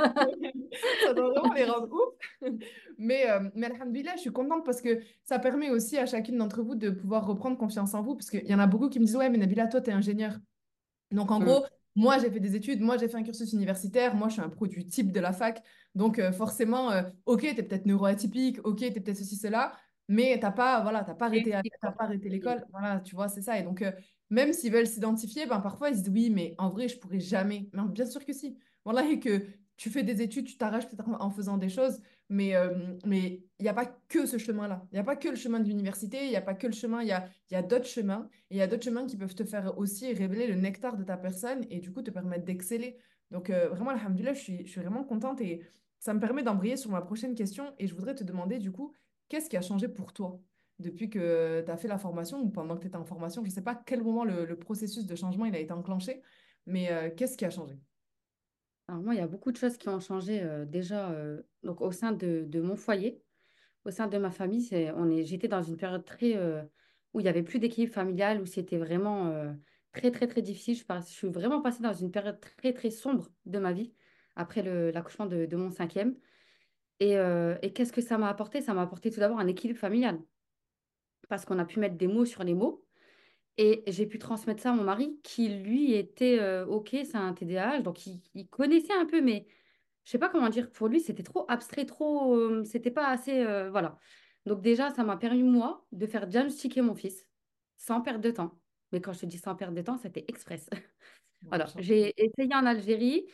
ça 1.05 1.13
doit 1.13 1.29
vraiment 1.29 1.53
les 1.53 1.63
rendre 1.63 1.87
ouf. 1.93 2.51
Mais, 2.97 3.29
euh, 3.31 3.39
mais 3.55 3.69
je 4.15 4.19
suis 4.19 4.31
contente 4.31 4.65
parce 4.65 4.81
que 4.81 4.99
ça 5.23 5.39
permet 5.39 5.69
aussi 5.69 5.97
à 5.97 6.05
chacune 6.05 6.37
d'entre 6.37 6.61
vous 6.61 6.75
de 6.75 6.89
pouvoir 6.89 7.25
reprendre 7.25 7.57
confiance 7.57 7.93
en 7.93 8.01
vous. 8.01 8.15
Parce 8.15 8.29
qu'il 8.29 8.45
y 8.45 8.53
en 8.53 8.59
a 8.59 8.67
beaucoup 8.67 8.89
qui 8.89 8.99
me 8.99 9.05
disent, 9.05 9.15
ouais, 9.15 9.29
mais 9.29 9.37
Nabila, 9.37 9.67
toi, 9.67 9.79
tu 9.79 9.91
es 9.91 9.93
ingénieur. 9.93 10.33
Donc, 11.11 11.31
en 11.31 11.39
Mm. 11.39 11.45
gros, 11.45 11.65
moi, 11.95 12.17
j'ai 12.19 12.31
fait 12.31 12.39
des 12.39 12.55
études, 12.55 12.81
moi, 12.81 12.97
j'ai 12.97 13.07
fait 13.07 13.17
un 13.17 13.23
cursus 13.23 13.51
universitaire, 13.53 14.15
moi, 14.15 14.29
je 14.29 14.33
suis 14.33 14.41
un 14.41 14.49
produit 14.49 14.85
type 14.85 15.11
de 15.11 15.19
la 15.19 15.33
fac. 15.33 15.61
Donc, 15.95 16.19
euh, 16.19 16.31
forcément, 16.31 16.91
euh, 16.91 17.03
ok, 17.25 17.41
tu 17.41 17.47
es 17.47 17.63
peut-être 17.63 17.85
neuroatypique, 17.85 18.59
ok, 18.65 18.77
tu 18.77 18.85
es 18.85 18.91
peut-être 18.91 19.17
ceci, 19.17 19.35
cela, 19.35 19.73
mais 20.07 20.37
t'as 20.39 20.51
pas, 20.51 20.81
voilà, 20.81 21.03
t'as 21.03 21.15
pas 21.15 21.25
arrêté, 21.27 21.51
t'as 21.81 21.91
pas 21.91 22.05
arrêté 22.05 22.29
l'école. 22.29 22.65
Voilà, 22.71 22.99
tu 23.01 23.15
vois, 23.15 23.27
c'est 23.27 23.41
ça. 23.41 23.59
Et 23.59 23.63
donc, 23.63 23.81
euh, 23.81 23.91
même 24.29 24.53
s'ils 24.53 24.71
veulent 24.71 24.87
s'identifier, 24.87 25.45
ben, 25.45 25.59
parfois, 25.59 25.89
ils 25.89 25.97
se 25.97 26.01
disent, 26.01 26.13
oui, 26.13 26.29
mais 26.29 26.55
en 26.57 26.69
vrai, 26.69 26.87
je 26.87 26.97
pourrais 26.97 27.19
jamais. 27.19 27.69
Mais 27.73 27.81
bien 27.89 28.05
sûr 28.05 28.23
que 28.25 28.33
si. 28.33 28.57
Voilà, 28.85 29.05
et 29.05 29.19
que 29.19 29.45
tu 29.77 29.89
fais 29.89 30.03
des 30.03 30.21
études, 30.21 30.45
tu 30.45 30.57
t'arraches 30.57 30.87
peut-être 30.87 31.09
en 31.09 31.29
faisant 31.31 31.57
des 31.57 31.69
choses, 31.69 31.99
mais 32.31 32.55
euh, 32.55 32.97
mais 33.05 33.43
il 33.59 33.63
n'y 33.63 33.69
a 33.69 33.73
pas 33.73 33.85
que 33.85 34.25
ce 34.25 34.37
chemin-là. 34.37 34.87
Il 34.91 34.95
n'y 34.95 34.99
a 34.99 35.03
pas 35.03 35.15
que 35.17 35.27
le 35.29 35.35
chemin 35.35 35.59
de 35.59 35.67
l'université, 35.67 36.23
il 36.25 36.29
n'y 36.29 36.35
a 36.37 36.41
pas 36.41 36.55
que 36.55 36.65
le 36.67 36.73
chemin, 36.73 37.01
il 37.01 37.07
y 37.09 37.11
a, 37.11 37.29
y 37.51 37.55
a 37.55 37.61
d'autres 37.61 37.85
chemins. 37.85 38.29
Et 38.49 38.55
il 38.55 38.57
y 38.57 38.61
a 38.61 38.67
d'autres 38.67 38.83
chemins 38.85 39.05
qui 39.05 39.17
peuvent 39.17 39.35
te 39.35 39.43
faire 39.43 39.77
aussi 39.77 40.11
révéler 40.13 40.47
le 40.47 40.55
nectar 40.55 40.97
de 40.97 41.03
ta 41.03 41.17
personne 41.17 41.65
et 41.69 41.79
du 41.79 41.91
coup 41.91 42.01
te 42.01 42.09
permettre 42.11 42.45
d'exceller. 42.45 42.97
Donc 43.31 43.49
euh, 43.49 43.69
vraiment, 43.69 43.91
alhamdoulilah, 43.91 44.33
je 44.33 44.39
suis, 44.39 44.65
je 44.65 44.71
suis 44.71 44.81
vraiment 44.81 45.03
contente 45.03 45.41
et 45.41 45.61
ça 45.99 46.13
me 46.13 46.19
permet 46.19 46.43
d'embrayer 46.43 46.77
sur 46.77 46.89
ma 46.91 47.01
prochaine 47.01 47.35
question. 47.35 47.75
Et 47.79 47.87
je 47.87 47.93
voudrais 47.95 48.15
te 48.15 48.23
demander 48.23 48.59
du 48.59 48.71
coup, 48.71 48.93
qu'est-ce 49.29 49.49
qui 49.49 49.57
a 49.57 49.61
changé 49.61 49.87
pour 49.89 50.13
toi 50.13 50.41
depuis 50.79 51.09
que 51.09 51.61
tu 51.65 51.71
as 51.71 51.77
fait 51.77 51.87
la 51.87 51.97
formation 51.99 52.39
ou 52.41 52.49
pendant 52.49 52.75
que 52.75 52.81
tu 52.81 52.87
étais 52.87 52.97
en 52.97 53.05
formation? 53.05 53.43
Je 53.43 53.49
ne 53.49 53.53
sais 53.53 53.61
pas 53.63 53.73
à 53.73 53.83
quel 53.85 54.01
moment 54.03 54.23
le, 54.25 54.45
le 54.45 54.57
processus 54.59 55.05
de 55.05 55.15
changement 55.15 55.45
il 55.45 55.55
a 55.55 55.59
été 55.59 55.73
enclenché, 55.73 56.21
mais 56.65 56.91
euh, 56.91 57.09
qu'est-ce 57.15 57.37
qui 57.37 57.45
a 57.45 57.49
changé? 57.51 57.75
Alors 58.91 59.03
moi, 59.03 59.15
il 59.15 59.19
y 59.19 59.21
a 59.21 59.27
beaucoup 59.27 59.53
de 59.53 59.57
choses 59.57 59.77
qui 59.77 59.87
ont 59.87 60.01
changé 60.01 60.41
euh, 60.43 60.65
déjà 60.65 61.11
euh, 61.11 61.41
donc 61.63 61.79
au 61.79 61.93
sein 61.93 62.11
de, 62.11 62.45
mon 62.61 62.75
foyer, 62.75 63.23
au 63.85 63.89
sein 63.89 64.07
de 64.07 64.17
ma 64.17 64.31
famille. 64.31 64.67
On 64.97 65.09
est, 65.09 65.23
j'étais 65.23 65.47
dans 65.47 65.63
une 65.63 65.77
période 65.77 66.03
très 66.03 66.35
euh, 66.35 66.61
où 67.13 67.21
il 67.21 67.25
y 67.25 67.29
avait 67.29 67.41
plus 67.41 67.59
d'équilibre 67.59 67.93
familial, 67.93 68.41
où 68.41 68.45
c'était 68.45 68.77
vraiment 68.77 69.33
très 69.93 70.11
très 70.11 70.27
très 70.27 70.41
difficile. 70.41 70.75
Je, 70.75 71.01
suis 71.05 71.29
vraiment 71.29 71.61
passée 71.61 71.81
dans 71.81 71.93
une 71.93 72.11
période 72.11 72.41
très 72.41 72.73
très 72.73 72.89
sombre 72.89 73.29
de 73.45 73.59
ma 73.59 73.71
vie 73.71 73.93
après 74.35 74.61
l'accouchement 74.91 75.25
de, 75.25 75.55
mon 75.55 75.69
cinquième. 75.69 76.17
Et 76.99 77.15
qu'est-ce 77.73 77.93
que 77.93 78.01
ça 78.01 78.17
m'a 78.17 78.27
apporté? 78.27 78.59
Ça 78.59 78.73
m'a 78.73 78.81
apporté 78.81 79.09
tout 79.09 79.21
d'abord 79.21 79.39
un 79.39 79.47
équilibre 79.47 79.79
familial 79.79 80.19
parce 81.29 81.45
qu'on 81.45 81.59
a 81.59 81.65
pu 81.65 81.79
mettre 81.79 81.95
des 81.95 82.07
mots 82.07 82.25
sur 82.25 82.43
les 82.43 82.55
mots. 82.55 82.85
Et 83.57 83.83
j'ai 83.87 84.05
pu 84.07 84.17
transmettre 84.17 84.61
ça 84.61 84.71
à 84.71 84.73
mon 84.73 84.83
mari 84.83 85.19
qui, 85.23 85.49
lui, 85.49 85.93
était 85.93 86.39
euh, 86.39 86.65
OK, 86.65 86.89
c'est 86.91 87.15
un 87.15 87.33
TDAH, 87.33 87.81
donc 87.81 88.05
il, 88.07 88.21
il 88.33 88.47
connaissait 88.47 88.93
un 88.93 89.05
peu, 89.05 89.21
mais 89.21 89.47
je 90.05 90.11
sais 90.11 90.17
pas 90.19 90.29
comment 90.29 90.49
dire, 90.49 90.71
pour 90.71 90.87
lui, 90.87 90.99
c'était 90.99 91.23
trop 91.23 91.45
abstrait, 91.49 91.85
trop, 91.85 92.35
euh, 92.35 92.63
c'était 92.63 92.91
pas 92.91 93.09
assez, 93.09 93.45
euh, 93.45 93.69
voilà. 93.69 93.97
Donc 94.45 94.61
déjà, 94.61 94.89
ça 94.89 95.03
m'a 95.03 95.17
permis, 95.17 95.43
moi, 95.43 95.85
de 95.91 96.07
faire 96.07 96.27
diagnostiquer 96.27 96.81
mon 96.81 96.95
fils 96.95 97.27
sans 97.77 98.01
perdre 98.01 98.21
de 98.21 98.31
temps. 98.31 98.59
Mais 98.91 99.01
quand 99.01 99.13
je 99.13 99.19
te 99.21 99.25
dis 99.25 99.37
sans 99.37 99.55
perdre 99.55 99.75
de 99.75 99.81
temps, 99.81 99.97
c'était 99.97 100.25
express. 100.27 100.69
Voilà, 101.47 101.65
j'ai 101.79 102.13
essayé 102.23 102.53
en 102.53 102.67
Algérie, 102.67 103.25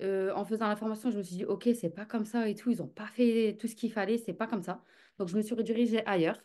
en 0.00 0.44
faisant 0.44 0.68
la 0.68 0.76
formation, 0.76 1.10
je 1.10 1.18
me 1.18 1.22
suis 1.24 1.34
dit, 1.34 1.44
OK, 1.44 1.68
c'est 1.74 1.90
pas 1.90 2.04
comme 2.04 2.24
ça 2.24 2.48
et 2.48 2.54
tout, 2.54 2.70
ils 2.70 2.80
ont 2.82 2.86
pas 2.86 3.08
fait 3.08 3.56
tout 3.58 3.66
ce 3.66 3.74
qu'il 3.74 3.90
fallait, 3.90 4.16
c'est 4.16 4.32
pas 4.32 4.46
comme 4.46 4.62
ça. 4.62 4.84
Donc 5.18 5.26
je 5.26 5.36
me 5.36 5.42
suis 5.42 5.56
redirigée 5.56 6.06
ailleurs. 6.06 6.40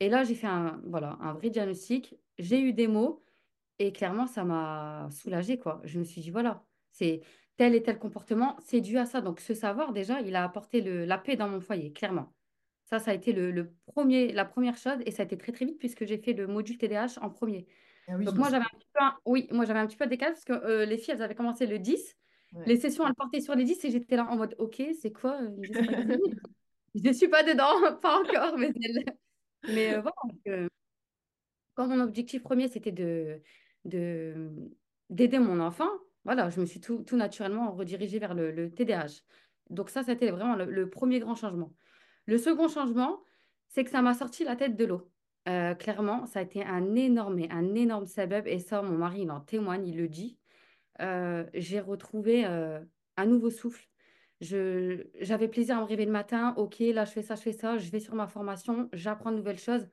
Et 0.00 0.08
là, 0.08 0.24
j'ai 0.24 0.34
fait 0.34 0.48
un, 0.48 0.80
voilà, 0.84 1.16
un 1.20 1.32
vrai 1.32 1.50
diagnostic, 1.50 2.16
j'ai 2.38 2.60
eu 2.60 2.72
des 2.72 2.86
mots, 2.88 3.24
et 3.78 3.92
clairement, 3.92 4.26
ça 4.26 4.44
m'a 4.44 5.08
soulagée, 5.12 5.58
quoi. 5.58 5.80
Je 5.84 5.98
me 5.98 6.04
suis 6.04 6.20
dit, 6.20 6.30
voilà, 6.30 6.64
c'est 6.90 7.20
tel 7.56 7.74
et 7.74 7.82
tel 7.82 7.98
comportement, 7.98 8.56
c'est 8.60 8.80
dû 8.80 8.98
à 8.98 9.06
ça. 9.06 9.20
Donc, 9.20 9.40
ce 9.40 9.54
savoir, 9.54 9.92
déjà, 9.92 10.20
il 10.20 10.34
a 10.36 10.44
apporté 10.44 10.80
le, 10.80 11.04
la 11.04 11.18
paix 11.18 11.36
dans 11.36 11.48
mon 11.48 11.60
foyer, 11.60 11.92
clairement. 11.92 12.34
Ça, 12.86 12.98
ça 12.98 13.10
a 13.12 13.14
été 13.14 13.32
le, 13.32 13.50
le 13.52 13.72
premier, 13.86 14.32
la 14.32 14.44
première 14.44 14.76
chose, 14.76 14.98
et 15.06 15.10
ça 15.10 15.22
a 15.22 15.26
été 15.26 15.36
très, 15.38 15.52
très 15.52 15.66
vite, 15.66 15.78
puisque 15.78 16.06
j'ai 16.06 16.18
fait 16.18 16.32
le 16.32 16.46
module 16.46 16.78
TDAH 16.78 17.18
en 17.22 17.30
premier. 17.30 17.66
Ah 18.08 18.16
oui, 18.16 18.24
Donc, 18.24 18.36
moi, 18.36 18.48
j'avais 18.50 18.64
un 18.64 18.78
petit 18.78 18.88
peu, 18.94 19.04
un- 19.04 19.16
oui, 19.26 19.48
moi, 19.52 19.64
j'avais 19.64 19.80
un 19.80 19.86
petit 19.86 19.96
peu 19.96 20.06
de 20.06 20.10
décalage, 20.10 20.34
parce 20.36 20.44
que 20.44 20.52
euh, 20.66 20.84
les 20.86 20.98
filles, 20.98 21.14
elles 21.14 21.22
avaient 21.22 21.34
commencé 21.34 21.66
le 21.66 21.78
10. 21.78 22.16
Les 22.66 22.76
sessions, 22.76 23.06
elles 23.06 23.14
portaient 23.14 23.40
sur 23.40 23.54
les 23.54 23.64
10, 23.64 23.84
et 23.84 23.90
j'étais 23.90 24.16
là 24.16 24.26
en 24.30 24.36
mode, 24.36 24.54
OK, 24.58 24.82
c'est 25.00 25.12
quoi 25.12 25.40
euh? 25.42 25.50
Je 26.94 27.08
ne 27.08 27.12
suis 27.12 27.28
pas 27.28 27.42
dedans, 27.44 27.98
pas 28.00 28.20
encore, 28.20 28.56
mais, 28.58 28.72
mais 29.66 29.92
euh, 29.92 30.00
voilà. 30.02 30.67
Quand 31.78 31.86
mon 31.86 32.00
objectif 32.00 32.42
premier, 32.42 32.66
c'était 32.66 32.90
de, 32.90 33.40
de, 33.84 34.50
d'aider 35.10 35.38
mon 35.38 35.60
enfant, 35.60 35.88
voilà, 36.24 36.50
je 36.50 36.60
me 36.60 36.66
suis 36.66 36.80
tout, 36.80 37.04
naturellement 37.12 37.70
redirigée 37.70 38.18
vers 38.18 38.34
le, 38.34 38.68
TDAH. 38.68 39.22
Donc 39.70 39.88
ça, 39.88 40.02
c'était 40.02 40.32
vraiment 40.32 40.56
le, 40.56 40.90
premier 40.90 41.20
grand 41.20 41.36
changement. 41.36 41.72
Le 42.26 42.36
second 42.36 42.66
changement, 42.66 43.20
c'est 43.68 43.84
que 43.84 43.90
ça 43.90 44.02
m'a 44.02 44.14
sorti 44.14 44.42
la 44.42 44.56
tête 44.56 44.74
de 44.74 44.86
l'eau. 44.86 45.08
Euh, 45.48 45.76
clairement, 45.76 46.26
ça 46.26 46.40
a 46.40 46.42
été 46.42 46.64
un 46.64 46.96
énorme, 46.96 47.40
un 47.48 47.74
énorme 47.76 48.06
sabab, 48.06 48.48
et 48.48 48.58
ça, 48.58 48.82
mon 48.82 48.98
mari, 48.98 49.20
il 49.22 49.30
en 49.30 49.38
témoigne, 49.40 49.86
il 49.86 49.98
le 49.98 50.08
dit. 50.08 50.36
Euh, 51.00 51.44
j'ai 51.54 51.78
retrouvé 51.78 52.44
euh, 52.44 52.80
un 53.16 53.26
nouveau 53.26 53.50
souffle. 53.50 53.86
J'avais 54.40 55.46
plaisir 55.46 55.78
à 55.78 55.80
me 55.82 55.86
réveiller 55.86 56.06
le 56.06 56.12
matin. 56.12 56.54
Ok, 56.56 56.80
là, 56.80 57.04
je 57.04 57.12
fais 57.12 57.22
ça, 57.22 57.36
je 57.36 57.42
fais 57.42 57.52
ça. 57.52 57.78
Je 57.78 57.88
vais 57.88 58.00
sur 58.00 58.16
ma 58.16 58.26
formation, 58.26 58.88
j'apprends 58.92 59.30
de 59.30 59.36
nouvelles 59.36 59.60
choses. 59.60 59.88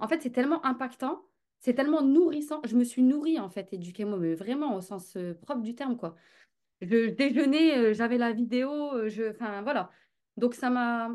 En 0.00 0.08
fait, 0.08 0.22
c'est 0.22 0.30
tellement 0.30 0.64
impactant, 0.64 1.22
c'est 1.60 1.74
tellement 1.74 2.02
nourrissant. 2.02 2.60
Je 2.66 2.76
me 2.76 2.84
suis 2.84 3.02
nourrie, 3.02 3.38
en 3.38 3.48
fait, 3.50 3.72
éduquez-moi, 3.72 4.18
mais 4.18 4.34
vraiment 4.34 4.76
au 4.76 4.80
sens 4.80 5.16
euh, 5.16 5.34
propre 5.34 5.62
du 5.62 5.74
terme, 5.74 5.96
quoi. 5.96 6.16
Je 6.80 7.10
déjeunais, 7.10 7.78
euh, 7.78 7.94
j'avais 7.94 8.18
la 8.18 8.32
vidéo, 8.32 8.70
euh, 8.94 9.08
je, 9.08 9.30
enfin, 9.30 9.62
voilà. 9.62 9.90
Donc, 10.36 10.54
ça 10.54 10.70
m'a, 10.70 11.10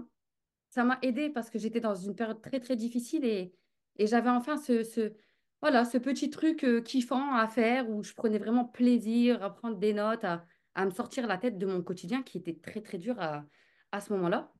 ça 0.70 0.84
m'a 0.84 1.00
aidé 1.02 1.30
parce 1.30 1.50
que 1.50 1.60
j'étais 1.60 1.82
dans 1.82 1.96
une 1.96 2.16
période 2.16 2.42
très, 2.42 2.60
très 2.60 2.76
difficile 2.76 3.26
et, 3.26 3.56
et 3.98 4.08
j'avais 4.08 4.30
enfin 4.30 4.58
ce, 4.58 4.84
ce, 4.84 5.14
voilà, 5.62 5.86
ce 5.86 5.98
petit 5.98 6.30
truc 6.30 6.66
kiffant 6.86 7.36
à 7.36 7.48
faire 7.48 7.90
où 7.90 8.04
je 8.04 8.14
prenais 8.14 8.38
vraiment 8.40 8.66
plaisir 8.66 9.44
à 9.44 9.54
prendre 9.54 9.78
des 9.78 9.94
notes, 9.94 10.24
à, 10.24 10.46
à 10.76 10.86
me 10.86 10.92
sortir 10.92 11.28
la 11.28 11.38
tête 11.38 11.58
de 11.58 11.66
mon 11.66 11.82
quotidien 11.82 12.24
qui 12.24 12.38
était 12.38 12.56
très, 12.56 12.82
très 12.82 12.98
dur 13.00 13.20
à, 13.20 13.46
à 13.92 14.02
ce 14.02 14.14
moment-là. 14.14 14.54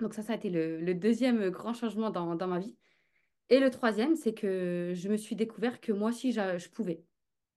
Donc, 0.00 0.14
ça, 0.14 0.22
ça 0.22 0.32
a 0.34 0.36
été 0.36 0.50
le, 0.50 0.80
le 0.80 0.94
deuxième 0.94 1.50
grand 1.50 1.74
changement 1.74 2.10
dans, 2.10 2.34
dans 2.36 2.46
ma 2.48 2.60
vie. 2.60 2.76
Et 3.50 3.60
le 3.60 3.70
troisième, 3.70 4.14
c'est 4.16 4.34
que 4.34 4.92
je 4.94 5.08
me 5.08 5.16
suis 5.16 5.36
découvert 5.36 5.80
que 5.80 5.92
moi 5.92 6.10
aussi, 6.10 6.32
je 6.32 6.68
pouvais. 6.68 7.02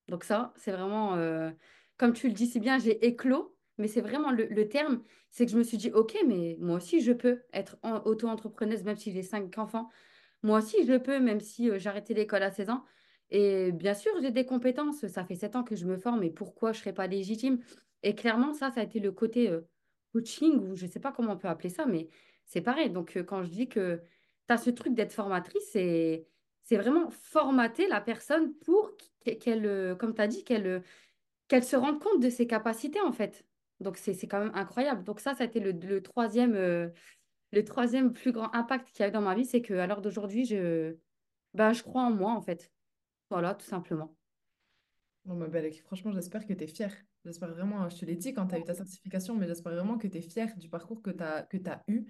Donc 0.08 0.24
ça, 0.24 0.54
c'est 0.58 0.72
vraiment, 0.72 1.16
euh, 1.16 1.52
comme 1.98 2.14
tu 2.14 2.28
le 2.28 2.34
dis 2.34 2.48
si 2.48 2.60
bien, 2.60 2.80
j'ai 2.80 3.06
éclos, 3.06 3.56
mais 3.78 3.88
c'est 3.88 4.02
vraiment 4.02 4.32
le, 4.32 4.68
terme, 4.68 5.04
c'est 5.32 5.46
que 5.46 5.52
je 5.52 5.58
me 5.58 5.64
suis 5.64 5.78
dit, 5.78 5.92
OK, 5.92 6.16
mais 6.28 6.58
moi 6.60 6.78
aussi, 6.78 7.02
je 7.02 7.14
peux 7.14 7.44
être 7.54 7.78
en- 7.84 8.02
auto-entrepreneuse, 8.06 8.84
même 8.84 8.98
si 8.98 9.12
j'ai 9.12 9.24
cinq 9.24 9.58
enfants. 9.58 9.90
Moi 10.44 10.60
aussi, 10.60 10.86
je 10.86 10.98
peux, 10.98 11.20
même 11.20 11.40
si 11.42 11.70
euh, 11.70 11.80
j'ai 11.80 11.90
arrêté 11.90 12.14
l'école 12.14 12.44
à 12.44 12.52
16 12.52 12.70
ans. 12.70 12.84
Et 13.30 13.72
bien 13.72 13.94
sûr, 13.94 14.12
j'ai 14.22 14.32
des 14.32 14.46
compétences. 14.46 15.08
Ça 15.08 15.26
fait 15.26 15.36
7 15.36 15.56
ans 15.56 15.64
que 15.64 15.76
je 15.76 15.86
me 15.86 15.98
forme, 15.98 16.24
et 16.24 16.30
pourquoi 16.32 16.74
je 16.74 16.80
ne 16.80 16.82
serais 16.84 16.94
pas 16.94 17.08
légitime? 17.08 17.60
Et 18.04 18.16
clairement, 18.16 18.54
ça, 18.54 18.72
ça 18.72 18.82
a 18.82 18.84
été 18.84 19.00
le 19.00 19.12
côté 19.12 19.50
euh, 19.50 19.62
coaching, 20.14 20.60
ou 20.72 20.76
je 20.76 20.86
ne 20.86 20.92
sais 20.92 21.00
pas 21.00 21.12
comment 21.12 21.34
on 21.34 21.38
peut 21.38 21.48
appeler 21.48 21.70
ça, 21.70 21.86
mais 21.86 22.10
c'est 22.46 22.62
pareil. 22.62 22.90
Donc, 22.90 23.18
quand 23.28 23.44
je 23.44 23.50
dis 23.50 23.70
que 23.70 24.02
tu 24.58 24.64
ce 24.66 24.70
truc 24.72 24.94
d'être 24.94 25.14
formatrice, 25.14 25.64
c'est 25.72 26.28
c'est 26.64 26.78
vraiment 26.78 27.10
formater 27.10 27.88
la 27.88 28.00
personne 28.02 28.54
pour 28.60 28.92
qu- 29.24 29.38
qu'elle, 29.38 29.66
euh, 29.66 29.96
comme 29.96 30.14
tu 30.16 30.22
as 30.22 30.28
dit, 30.28 30.44
qu'elle 30.44 30.68
euh, 30.68 30.80
qu'elle 31.48 31.64
se 31.64 31.76
rende 31.76 32.02
compte 32.02 32.22
de 32.22 32.30
ses 32.30 32.48
capacités, 32.48 33.02
en 33.02 33.12
fait. 33.12 33.46
Donc, 33.80 33.98
c'est 33.98 34.16
quand 34.28 34.40
même 34.40 34.52
incroyable. 34.56 35.04
Donc, 35.04 35.20
ça, 35.20 35.34
ça 35.36 35.44
a 35.44 35.48
été 35.48 35.60
le, 35.60 36.02
troisième, 36.02 36.56
euh, 36.56 36.90
le 37.52 37.64
troisième 37.66 38.14
plus 38.14 38.32
grand 38.32 38.54
impact 38.56 38.90
qu'il 38.92 39.02
y 39.02 39.06
a 39.06 39.10
eu 39.10 39.12
dans 39.12 39.22
ma 39.22 39.36
vie, 39.36 39.46
c'est 39.46 39.62
qu'à 39.62 39.88
l'heure 39.88 40.02
d'aujourd'hui, 40.02 40.46
je, 40.46 40.96
ben, 41.54 41.74
je 41.74 41.84
crois 41.84 42.04
en 42.04 42.12
moi, 42.12 42.32
en 42.32 42.42
fait. 42.42 42.72
Voilà, 43.30 43.56
tout 43.56 43.66
simplement. 43.66 44.16
Bon, 45.26 45.36
ma 45.36 45.48
belle, 45.48 45.72
franchement, 45.74 46.12
j'espère 46.12 46.48
que 46.48 46.54
tu 46.54 46.64
es 46.64 46.68
fière. 46.68 46.96
J'espère 47.26 47.50
vraiment, 47.54 47.88
je 47.90 47.98
te 47.98 48.06
l'ai 48.06 48.16
dit 48.16 48.34
quand 48.34 48.48
tu 48.48 48.56
as 48.56 48.60
eu 48.60 48.64
ta 48.64 48.74
certification, 48.74 49.36
mais 49.36 49.48
j'espère 49.48 49.74
vraiment 49.74 49.98
que 49.98 50.08
tu 50.08 50.18
es 50.18 50.22
fière 50.22 50.56
du 50.58 50.68
parcours 50.70 51.02
que 51.02 51.12
tu 51.12 51.24
as, 51.24 51.84
eu. 51.88 52.06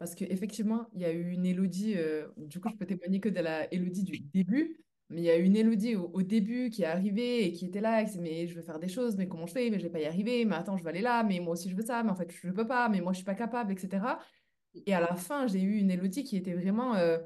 Parce 0.00 0.14
qu'effectivement, 0.14 0.88
il 0.94 1.02
y 1.02 1.04
a 1.04 1.12
eu 1.12 1.30
une 1.30 1.44
Élodie, 1.44 1.92
euh, 1.94 2.26
du 2.38 2.58
coup, 2.58 2.70
je 2.70 2.74
peux 2.74 2.86
témoigner 2.86 3.20
que 3.20 3.28
de 3.28 3.40
la 3.40 3.70
Élodie 3.72 4.02
du 4.02 4.18
début, 4.18 4.78
mais 5.10 5.20
il 5.20 5.24
y 5.24 5.30
a 5.30 5.36
eu 5.36 5.42
une 5.42 5.56
Élodie 5.56 5.94
au, 5.94 6.22
début 6.22 6.70
qui 6.70 6.84
est 6.84 6.86
arrivée 6.86 7.44
et 7.44 7.52
qui 7.52 7.66
était 7.66 7.82
là, 7.82 8.00
et 8.00 8.06
qui 8.06 8.12
disait, 8.12 8.22
mais 8.22 8.46
je 8.46 8.54
veux 8.54 8.62
faire 8.62 8.78
des 8.78 8.88
choses, 8.88 9.18
mais 9.18 9.28
comment 9.28 9.46
je 9.46 9.52
fais? 9.52 9.68
Mais 9.68 9.78
je 9.78 9.84
vais 9.84 9.90
pas 9.90 10.00
y 10.00 10.06
arriver, 10.06 10.46
mais 10.46 10.54
attends, 10.54 10.78
je 10.78 10.82
vais 10.82 10.88
aller 10.88 11.02
là, 11.02 11.22
mais 11.22 11.38
moi 11.38 11.52
aussi 11.52 11.68
je 11.68 11.76
veux 11.76 11.82
ça, 11.82 12.02
mais 12.02 12.08
en 12.08 12.14
fait, 12.14 12.32
je 12.32 12.46
ne 12.48 12.52
peux 12.52 12.66
pas, 12.66 12.88
mais 12.88 13.02
moi 13.02 13.12
je 13.12 13.18
suis 13.18 13.26
pas 13.26 13.34
capable, 13.34 13.72
etc. 13.72 14.18
Et 14.86 14.94
à 14.94 15.00
la 15.00 15.14
fin, 15.16 15.46
j'ai 15.46 15.60
eu 15.60 15.76
une 15.76 15.90
Élodie 15.90 16.24
qui 16.24 16.38
était 16.38 16.54
vraiment, 16.54 16.94
euh, 16.94 17.18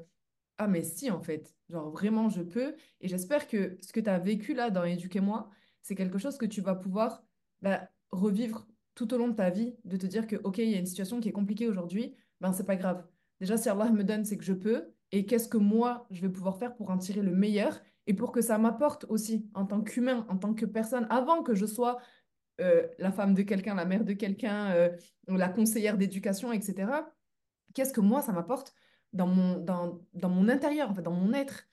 ah, 0.57 0.67
mais 0.67 0.83
si, 0.83 1.09
en 1.11 1.21
fait. 1.21 1.55
Genre, 1.69 1.89
vraiment, 1.91 2.27
je 2.29 2.41
peux. 2.41 2.75
Et 2.99 3.07
j'espère 3.07 3.47
que 3.47 3.77
ce 3.81 3.93
que 3.93 4.01
tu 4.01 4.09
as 4.09 4.19
vécu 4.19 4.53
là 4.53 4.69
dans 4.69 4.83
Éduquez-moi, 4.83 5.49
c'est 5.81 5.95
quelque 5.95 6.17
chose 6.17 6.37
que 6.37 6.45
tu 6.45 6.59
vas 6.59 6.75
pouvoir 6.75 7.23
bah, 7.61 7.89
revivre 8.11 8.67
tout 8.95 9.13
au 9.13 9.17
long 9.17 9.29
de 9.29 9.35
ta 9.35 9.49
vie, 9.49 9.75
de 9.85 9.97
te 9.97 10.05
dire 10.05 10.27
que, 10.27 10.35
OK, 10.37 10.57
il 10.57 10.69
y 10.69 10.75
a 10.75 10.79
une 10.79 10.85
situation 10.85 11.21
qui 11.21 11.29
est 11.29 11.33
compliquée 11.33 11.67
aujourd'hui, 11.67 12.15
ben, 12.41 12.53
c'est 12.53 12.65
pas 12.65 12.75
grave. 12.75 13.05
Déjà, 13.39 13.57
si 13.57 13.69
Allah 13.69 13.89
me 13.91 14.03
donne, 14.03 14.25
c'est 14.25 14.37
que 14.37 14.43
je 14.43 14.53
peux. 14.53 14.93
Et 15.11 15.25
qu'est-ce 15.25 15.47
que 15.47 15.57
moi, 15.57 16.07
je 16.11 16.21
vais 16.21 16.29
pouvoir 16.29 16.57
faire 16.57 16.75
pour 16.75 16.89
en 16.89 16.97
tirer 16.97 17.21
le 17.21 17.31
meilleur 17.31 17.81
et 18.07 18.13
pour 18.13 18.31
que 18.31 18.41
ça 18.41 18.57
m'apporte 18.57 19.05
aussi 19.09 19.49
en 19.53 19.65
tant 19.65 19.81
qu'humain, 19.81 20.25
en 20.29 20.37
tant 20.37 20.53
que 20.53 20.65
personne, 20.65 21.07
avant 21.09 21.43
que 21.43 21.55
je 21.55 21.65
sois 21.65 21.99
euh, 22.61 22.87
la 22.99 23.11
femme 23.11 23.33
de 23.33 23.41
quelqu'un, 23.41 23.75
la 23.75 23.85
mère 23.85 24.03
de 24.03 24.13
quelqu'un, 24.13 24.71
euh, 24.71 24.89
la 25.27 25.49
conseillère 25.49 25.97
d'éducation, 25.97 26.51
etc 26.51 27.03
qu'est-ce 27.75 27.93
que 27.93 28.01
moi, 28.01 28.23
ça 28.23 28.31
m'apporte 28.31 28.73
dans 29.13 29.27
mon, 29.27 29.59
dans, 29.59 30.01
dans 30.13 30.29
mon 30.29 30.49
intérieur, 30.49 30.89
en 30.89 30.95
fait, 30.95 31.03
dans 31.03 31.11
mon 31.11 31.33
être? 31.33 31.67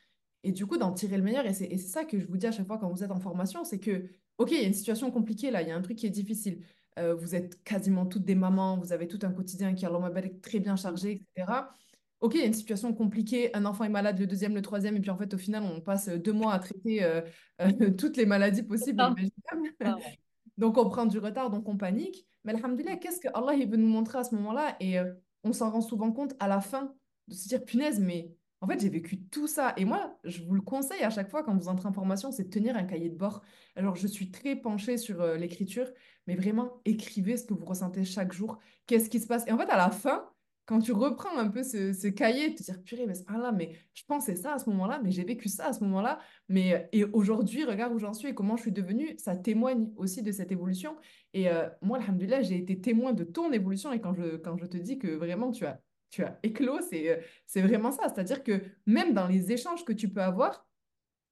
Et 0.44 0.52
du 0.52 0.66
coup, 0.66 0.76
d'en 0.76 0.92
tirer 0.92 1.16
le 1.16 1.22
meilleur. 1.22 1.46
Et 1.46 1.54
c'est 1.54 1.78
ça 1.78 2.04
que 2.04 2.18
je 2.18 2.26
vous 2.26 2.36
dis 2.36 2.46
à 2.46 2.52
chaque 2.52 2.66
fois 2.66 2.76
quand 2.76 2.90
vous 2.90 3.02
êtes 3.02 3.12
en 3.12 3.20
formation, 3.20 3.64
c'est 3.64 3.78
que, 3.78 4.10
OK, 4.38 4.50
il 4.50 4.60
y 4.60 4.64
a 4.64 4.66
une 4.66 4.74
situation 4.74 5.10
compliquée 5.10 5.50
là, 5.50 5.62
il 5.62 5.68
y 5.68 5.70
a 5.70 5.76
un 5.76 5.80
truc 5.80 5.96
qui 5.96 6.06
est 6.06 6.10
difficile. 6.10 6.64
Euh, 6.98 7.14
vous 7.14 7.34
êtes 7.34 7.62
quasiment 7.64 8.06
toutes 8.06 8.24
des 8.24 8.34
mamans, 8.34 8.78
vous 8.78 8.92
avez 8.92 9.08
tout 9.08 9.18
un 9.22 9.32
quotidien 9.32 9.74
qui, 9.74 9.86
alors, 9.86 10.06
est 10.06 10.40
très 10.42 10.60
bien 10.60 10.76
chargé, 10.76 11.22
etc. 11.34 11.74
OK, 12.22 12.34
il 12.34 12.40
y 12.40 12.44
a 12.44 12.46
une 12.46 12.52
situation 12.52 12.94
compliquée, 12.94 13.50
un 13.54 13.64
enfant 13.64 13.82
est 13.82 13.88
malade, 13.88 14.18
le 14.20 14.28
deuxième, 14.28 14.54
le 14.54 14.62
troisième, 14.62 14.96
et 14.96 15.00
puis 15.00 15.10
en 15.10 15.16
fait, 15.16 15.34
au 15.34 15.38
final, 15.38 15.64
on 15.64 15.80
passe 15.80 16.08
deux 16.08 16.32
mois 16.32 16.54
à 16.54 16.60
traiter 16.60 17.02
euh, 17.02 17.20
euh, 17.60 17.90
toutes 17.98 18.16
les 18.16 18.26
maladies 18.26 18.62
possibles. 18.62 19.02
Donc 20.58 20.76
on 20.76 20.88
prend 20.88 21.06
du 21.06 21.18
retard, 21.18 21.50
donc 21.50 21.66
on 21.66 21.76
panique. 21.76 22.26
Mais 22.44 22.54
alhamdoulilah, 22.54 22.96
qu'est-ce 22.96 23.20
que 23.20 23.28
Allah 23.34 23.54
il 23.54 23.68
veut 23.68 23.78
nous 23.78 23.88
montrer 23.88 24.18
à 24.18 24.24
ce 24.24 24.34
moment-là? 24.34 24.76
Et 24.80 24.98
euh, 24.98 25.12
on 25.44 25.52
s'en 25.52 25.70
rend 25.70 25.80
souvent 25.80 26.12
compte 26.12 26.34
à 26.40 26.46
la 26.46 26.60
fin 26.60 26.94
de 27.26 27.34
se 27.34 27.48
dire, 27.48 27.64
punaise, 27.64 27.98
mais 27.98 28.30
en 28.62 28.66
fait 28.66 28.80
j'ai 28.80 28.88
vécu 28.88 29.20
tout 29.20 29.46
ça. 29.46 29.74
Et 29.76 29.84
moi, 29.84 30.18
je 30.24 30.42
vous 30.42 30.54
le 30.54 30.62
conseille 30.62 31.02
à 31.02 31.10
chaque 31.10 31.28
fois 31.28 31.42
quand 31.42 31.54
vous 31.54 31.68
entrez 31.68 31.88
en 31.88 31.92
formation, 31.92 32.32
c'est 32.32 32.44
de 32.44 32.50
tenir 32.50 32.76
un 32.76 32.84
cahier 32.84 33.10
de 33.10 33.16
bord. 33.16 33.42
Alors 33.76 33.96
je 33.96 34.06
suis 34.06 34.30
très 34.30 34.56
penchée 34.56 34.96
sur 34.96 35.20
euh, 35.20 35.36
l'écriture, 35.36 35.90
mais 36.26 36.36
vraiment 36.36 36.80
écrivez 36.84 37.36
ce 37.36 37.44
que 37.44 37.54
vous 37.54 37.66
ressentez 37.66 38.04
chaque 38.04 38.32
jour. 38.32 38.58
Qu'est-ce 38.86 39.10
qui 39.10 39.20
se 39.20 39.26
passe? 39.26 39.46
Et 39.48 39.52
en 39.52 39.58
fait, 39.58 39.68
à 39.68 39.76
la 39.76 39.90
fin, 39.90 40.28
quand 40.64 40.78
tu 40.78 40.92
reprends 40.92 41.36
un 41.36 41.48
peu 41.48 41.64
ce, 41.64 41.92
ce 41.92 42.06
cahier, 42.06 42.54
te 42.54 42.62
dire, 42.62 42.80
purée, 42.84 43.06
mais 43.06 43.14
ah 43.26 43.36
là, 43.36 43.52
mais 43.52 43.76
je 43.94 44.04
pensais 44.06 44.36
ça 44.36 44.54
à 44.54 44.58
ce 44.58 44.70
moment-là, 44.70 45.00
mais 45.02 45.10
j'ai 45.10 45.24
vécu 45.24 45.48
ça 45.48 45.66
à 45.66 45.72
ce 45.72 45.82
moment-là. 45.84 46.20
Mais 46.48 46.74
euh, 46.74 46.78
et 46.92 47.04
aujourd'hui, 47.04 47.64
regarde 47.64 47.92
où 47.92 47.98
j'en 47.98 48.14
suis 48.14 48.28
et 48.28 48.34
comment 48.34 48.56
je 48.56 48.62
suis 48.62 48.72
devenue, 48.72 49.16
ça 49.18 49.36
témoigne 49.36 49.88
aussi 49.96 50.22
de 50.22 50.30
cette 50.30 50.52
évolution. 50.52 50.96
Et 51.34 51.48
euh, 51.50 51.68
moi, 51.80 51.98
alhamdoulilah, 51.98 52.42
j'ai 52.42 52.58
été 52.58 52.80
témoin 52.80 53.12
de 53.12 53.24
ton 53.24 53.50
évolution. 53.52 53.92
Et 53.92 54.00
quand 54.00 54.14
je, 54.14 54.36
quand 54.36 54.56
je 54.56 54.66
te 54.66 54.76
dis 54.76 54.98
que 54.98 55.08
vraiment 55.08 55.50
tu 55.50 55.66
as, 55.66 55.80
tu 56.12 56.22
as 56.22 56.38
éclos, 56.44 56.80
c'est 56.88 57.10
euh, 57.10 57.16
c'est 57.46 57.62
vraiment 57.62 57.90
ça. 57.90 58.04
C'est-à-dire 58.08 58.44
que 58.44 58.62
même 58.86 59.14
dans 59.14 59.26
les 59.26 59.50
échanges 59.50 59.84
que 59.84 59.92
tu 59.92 60.08
peux 60.08 60.22
avoir 60.22 60.68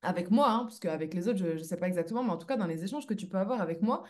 avec 0.02 0.30
moi, 0.30 0.50
hein, 0.50 0.64
parce 0.64 0.80
qu'avec 0.80 1.14
les 1.14 1.28
autres, 1.28 1.38
je 1.38 1.46
ne 1.46 1.58
sais 1.58 1.76
pas 1.76 1.86
exactement, 1.86 2.24
mais 2.24 2.30
en 2.30 2.38
tout 2.38 2.46
cas, 2.46 2.56
dans 2.56 2.66
les 2.66 2.82
échanges 2.82 3.06
que 3.06 3.14
tu 3.14 3.28
peux 3.28 3.38
avoir 3.38 3.60
avec 3.60 3.82
moi, 3.82 4.04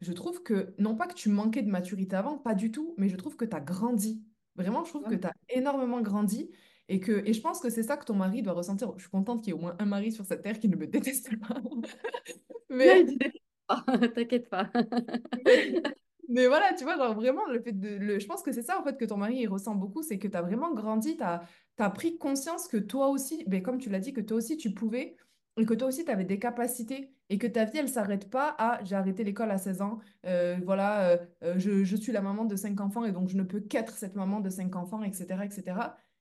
je 0.00 0.12
trouve 0.12 0.42
que, 0.42 0.74
non 0.78 0.96
pas 0.96 1.06
que 1.06 1.14
tu 1.14 1.28
manquais 1.28 1.62
de 1.62 1.70
maturité 1.70 2.16
avant, 2.16 2.38
pas 2.38 2.54
du 2.54 2.70
tout, 2.70 2.94
mais 2.98 3.08
je 3.08 3.16
trouve 3.16 3.36
que 3.36 3.44
tu 3.44 3.56
as 3.56 3.60
grandi. 3.60 4.22
Vraiment, 4.56 4.84
je 4.84 4.90
trouve 4.90 5.04
que 5.04 5.14
tu 5.14 5.26
as 5.26 5.34
énormément 5.48 6.00
grandi. 6.00 6.50
Et, 6.88 7.00
que, 7.00 7.22
et 7.26 7.32
je 7.32 7.40
pense 7.40 7.60
que 7.60 7.70
c'est 7.70 7.82
ça 7.82 7.96
que 7.96 8.04
ton 8.04 8.14
mari 8.14 8.42
doit 8.42 8.52
ressentir. 8.52 8.92
Je 8.96 9.02
suis 9.02 9.10
contente 9.10 9.42
qu'il 9.42 9.52
y 9.52 9.56
ait 9.56 9.58
au 9.58 9.62
moins 9.62 9.76
un 9.78 9.86
mari 9.86 10.12
sur 10.12 10.24
cette 10.26 10.42
terre 10.42 10.58
qui 10.58 10.68
ne 10.68 10.76
me 10.76 10.86
déteste 10.86 11.30
pas. 11.40 11.56
Mais. 12.70 13.04
T'inquiète 14.14 14.48
pas. 14.50 14.70
Mais, 16.32 16.46
voilà, 16.46 16.72
tu 16.74 16.84
vois, 16.84 16.96
genre 16.96 17.14
vraiment, 17.14 17.44
le 17.46 17.60
fait 17.60 17.72
de, 17.72 17.96
le, 17.96 18.18
je 18.18 18.26
pense 18.26 18.42
que 18.42 18.52
c'est 18.52 18.62
ça 18.62 18.80
en 18.80 18.82
fait 18.82 18.96
que 18.96 19.04
ton 19.04 19.18
mari 19.18 19.46
ressent 19.46 19.74
beaucoup, 19.74 20.02
c'est 20.02 20.18
que 20.18 20.28
tu 20.28 20.36
as 20.36 20.42
vraiment 20.42 20.72
grandi, 20.72 21.16
tu 21.16 21.22
as, 21.22 21.90
pris 21.90 22.16
conscience 22.16 22.68
que 22.68 22.78
toi 22.78 23.08
aussi, 23.08 23.44
ben, 23.46 23.62
comme 23.62 23.78
tu 23.78 23.90
l'as 23.90 24.00
dit, 24.00 24.12
que 24.12 24.20
toi 24.20 24.38
aussi 24.38 24.56
tu 24.56 24.72
pouvais 24.72 25.16
et 25.58 25.66
que 25.66 25.74
toi 25.74 25.88
aussi 25.88 26.04
tu 26.04 26.10
avais 26.10 26.24
des 26.24 26.38
capacités 26.38 27.12
et 27.28 27.36
que 27.36 27.46
ta 27.46 27.64
vie 27.66 27.78
elle 27.78 27.88
s'arrête 27.88 28.30
pas 28.30 28.54
à 28.58 28.82
j'ai 28.84 28.94
arrêté 28.96 29.24
l'école 29.24 29.50
à 29.50 29.58
16 29.58 29.82
ans, 29.82 29.98
euh, 30.26 30.56
voilà, 30.64 31.10
euh, 31.10 31.16
euh, 31.44 31.54
je, 31.58 31.84
je 31.84 31.96
suis 31.96 32.12
la 32.12 32.22
maman 32.22 32.46
de 32.46 32.56
cinq 32.56 32.80
enfants 32.80 33.04
et 33.04 33.12
donc 33.12 33.28
je 33.28 33.36
ne 33.36 33.42
peux 33.42 33.60
qu'être 33.60 33.94
cette 33.96 34.14
maman 34.14 34.40
de 34.40 34.48
cinq 34.48 34.74
enfants, 34.76 35.02
etc., 35.02 35.26
etc. 35.44 35.76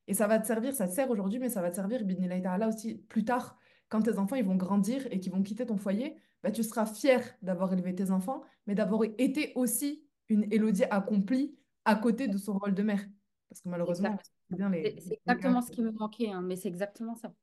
Et 0.08 0.14
ça 0.14 0.28
va 0.28 0.40
te 0.40 0.48
servir, 0.48 0.74
ça 0.74 0.88
te 0.88 0.94
sert 0.94 1.10
aujourd'hui, 1.10 1.40
mais 1.40 1.50
ça 1.50 1.62
va 1.62 1.70
te 1.70 1.76
servir, 1.76 2.04
bidnillahi 2.04 2.42
ta'ala, 2.42 2.68
aussi 2.68 2.96
plus 3.08 3.24
tard, 3.24 3.58
quand 3.88 4.02
tes 4.02 4.18
enfants 4.18 4.36
ils 4.36 4.44
vont 4.44 4.56
grandir 4.56 5.08
et 5.12 5.20
qu'ils 5.20 5.32
vont 5.32 5.44
quitter 5.44 5.66
ton 5.66 5.78
foyer, 5.78 6.18
bah, 6.44 6.52
tu 6.52 6.64
seras 6.64 6.86
fier 6.86 7.22
d'avoir 7.42 7.72
élevé 7.74 7.94
tes 7.96 8.12
enfants 8.12 8.44
mais 8.68 8.76
d'avoir 8.76 9.02
été 9.18 9.52
aussi 9.56 10.04
une 10.30 10.52
Élodie 10.52 10.84
accomplie 10.86 11.58
à 11.86 11.96
côté 11.96 12.28
de 12.28 12.38
son 12.38 12.58
rôle 12.58 12.74
de 12.74 12.84
mère. 12.84 13.04
Parce 13.50 13.62
que 13.62 13.70
malheureusement, 13.70 14.18
c'est 14.50 14.56
bien 14.56 14.70
les, 14.70 14.96
C'est 15.00 15.10
les 15.10 15.14
exactement 15.26 15.62
ce 15.62 15.72
qui 15.72 15.82
me 15.82 15.92
manquait, 15.92 16.30
hein, 16.30 16.42
mais 16.42 16.56
c'est 16.56 16.70
exactement 16.70 17.16
ça. 17.16 17.34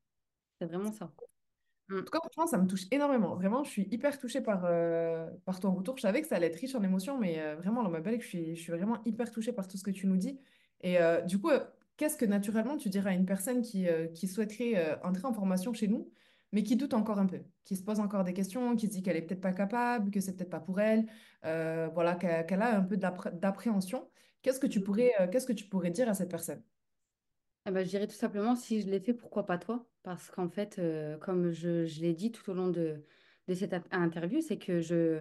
C'est 0.59 0.67
vraiment 0.67 0.93
ça. 0.93 1.13
Mm. 1.89 1.99
En 1.99 2.03
tout 2.03 2.11
cas, 2.11 2.19
franchement, 2.21 2.47
ça 2.47 2.59
me 2.59 2.67
touche 2.67 2.87
énormément. 2.91 3.35
Vraiment, 3.35 3.65
je 3.65 3.71
suis 3.71 3.89
hyper 3.91 4.19
touchée 4.19 4.41
par, 4.41 4.65
euh, 4.65 5.29
par 5.45 5.61
ton 5.61 5.73
retour. 5.73 5.97
Je 5.97 6.03
savais 6.03 6.23
que 6.23 6.29
ça 6.29 6.37
allait 6.37 6.47
être 6.47 6.59
riche 6.59 6.75
en 6.75 6.83
émotions, 6.83 7.19
mais 7.19 7.41
euh, 7.41 7.57
vraiment, 7.57 7.83
dans 7.83 7.91
ma 7.91 8.01
belle, 8.01 8.21
je 8.21 8.27
suis, 8.27 8.57
je 8.57 8.63
suis 8.63 8.73
vraiment 8.73 8.99
hyper 9.05 9.31
touchée 9.31 9.53
par 9.53 9.69
tout 9.69 9.77
ce 9.77 9.85
que 9.85 9.91
tu 9.91 10.07
nous 10.07 10.17
dis. 10.17 10.41
Et 10.81 10.99
euh, 11.01 11.21
du 11.23 11.39
coup, 11.39 11.51
qu'est-ce 11.97 12.17
que 12.17 12.25
naturellement 12.25 12.77
tu 12.77 12.89
dirais 12.89 13.11
à 13.11 13.15
une 13.15 13.27
personne 13.27 13.61
qui, 13.61 13.87
qui 14.15 14.29
souhaiterait 14.29 14.99
entrer 15.03 15.27
en 15.27 15.33
formation 15.33 15.73
chez 15.73 15.89
nous, 15.89 16.11
mais 16.53 16.63
qui 16.63 16.77
doute 16.77 16.95
encore 16.95 17.19
un 17.19 17.27
peu, 17.27 17.43
qui 17.65 17.77
se 17.77 17.83
pose 17.83 18.01
encore 18.01 18.25
des 18.25 18.33
questions, 18.35 18.77
qui 18.77 18.87
se 18.87 18.93
dit 18.93 19.03
qu'elle 19.03 19.17
est 19.17 19.23
peut-être 19.23 19.41
pas 19.41 19.53
capable, 19.53 20.11
que 20.11 20.21
c'est 20.21 20.37
peut-être 20.37 20.51
pas 20.51 20.61
pour 20.61 20.81
elle, 20.81 21.07
euh, 21.45 21.89
voilà, 21.93 22.15
qu'elle 22.17 22.63
a 22.63 22.77
un 22.79 22.83
peu 22.83 22.97
d'appré- 22.97 23.33
d'appréhension. 23.33 24.11
qu'est-ce 24.43 24.61
que 24.61 24.67
tu 24.67 24.83
pourrais, 24.83 25.13
euh, 25.21 25.29
qu'est-ce 25.29 25.47
que 25.47 25.53
tu 25.53 25.67
pourrais 25.69 25.91
dire 25.91 26.09
à 26.09 26.15
cette 26.15 26.31
personne? 26.31 26.63
Eh 27.67 27.71
ben, 27.71 27.85
je 27.85 27.91
dirais 27.91 28.07
tout 28.07 28.15
simplement, 28.15 28.57
si 28.57 28.81
je 28.81 28.89
l'ai 28.89 29.01
fait, 29.01 29.13
pourquoi 29.15 29.45
pas 29.47 29.59
toi? 29.59 29.87
Parce 30.03 30.31
qu'en 30.31 30.49
fait, 30.49 30.79
euh, 30.79 31.19
comme 31.19 31.51
je, 31.51 31.85
je 31.85 32.01
l'ai 32.01 32.15
dit 32.15 32.33
tout 32.33 32.51
au 32.51 32.55
long 32.55 32.69
de, 32.69 33.05
de 33.47 33.55
cette 33.55 33.73
int- 33.73 33.85
interview, 33.93 34.41
c'est 34.41 34.59
que 34.59 34.81
je, 34.81 35.21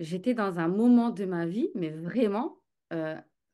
j'étais 0.00 0.34
dans 0.34 0.58
un 0.58 0.68
moment 0.68 1.10
de 1.10 1.24
ma 1.24 1.46
vie, 1.46 1.70
mais 1.74 1.90
vraiment, 1.90 2.58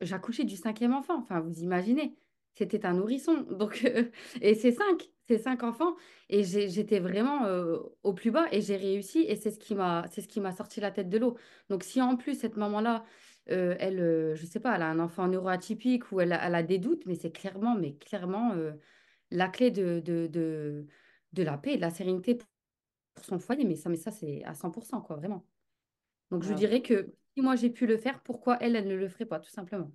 j'accouchais 0.00 0.44
du 0.44 0.56
cinquième 0.56 0.94
enfant. 0.94 1.18
Enfin, 1.18 1.40
vous 1.40 1.60
imaginez, 1.60 2.16
c'était 2.58 2.84
un 2.86 2.94
nourrisson. 2.94 3.42
Donc, 3.50 3.84
euh, 3.84 4.10
et 4.40 4.54
c'est 4.54 4.72
cinq, 4.72 5.10
c'est 5.28 5.38
cinq 5.38 5.62
enfants. 5.62 5.94
Et 6.28 6.42
j'étais 6.44 6.98
vraiment 7.00 7.44
euh, 7.46 7.78
au 8.02 8.12
plus 8.12 8.30
bas 8.30 8.46
et 8.52 8.60
j'ai 8.60 8.76
réussi. 8.76 9.20
Et 9.20 9.36
c'est 9.36 9.50
ce 9.50 9.58
qui 9.58 9.74
m'a, 9.74 10.06
c'est 10.10 10.20
ce 10.22 10.28
qui 10.28 10.40
m'a 10.40 10.52
sorti 10.52 10.80
la 10.80 10.90
tête 10.90 11.08
de 11.08 11.18
l'eau. 11.18 11.36
Donc, 11.70 11.84
si 11.84 12.02
en 12.02 12.16
plus, 12.16 12.34
cette 12.38 12.56
maman-là, 12.56 13.04
euh, 13.50 13.76
elle, 13.78 14.34
je 14.34 14.46
sais 14.46 14.60
pas, 14.60 14.74
elle 14.76 14.82
a 14.82 14.88
un 14.90 14.98
enfant 14.98 15.26
neuroatypique 15.28 16.10
ou 16.12 16.20
elle 16.20 16.32
a, 16.32 16.46
elle 16.46 16.54
a 16.54 16.62
des 16.62 16.78
doutes, 16.78 17.06
mais 17.06 17.14
c'est 17.14 17.32
clairement, 17.32 17.74
mais 17.76 17.94
clairement 17.96 18.54
la 19.30 19.48
clé 19.48 19.70
de, 19.70 20.00
de, 20.00 20.26
de, 20.26 20.86
de 21.32 21.42
la 21.42 21.58
paix 21.58 21.74
et 21.74 21.76
de 21.76 21.80
la 21.82 21.90
sérénité 21.90 22.36
pour 23.14 23.24
son 23.24 23.38
foyer. 23.38 23.64
Mais 23.64 23.76
ça, 23.76 23.88
mais 23.90 23.96
ça 23.96 24.10
c'est 24.10 24.44
à 24.44 24.54
100%, 24.54 25.00
quoi, 25.02 25.16
vraiment. 25.16 25.46
Donc, 26.30 26.42
je 26.44 26.52
dirais 26.54 26.82
que 26.82 27.14
si 27.34 27.42
moi 27.42 27.56
j'ai 27.56 27.70
pu 27.70 27.86
le 27.86 27.96
faire, 27.98 28.22
pourquoi 28.22 28.58
elle, 28.60 28.76
elle 28.76 28.88
ne 28.88 28.96
le 28.96 29.08
ferait 29.08 29.26
pas, 29.26 29.40
tout 29.40 29.50
simplement. 29.50 29.92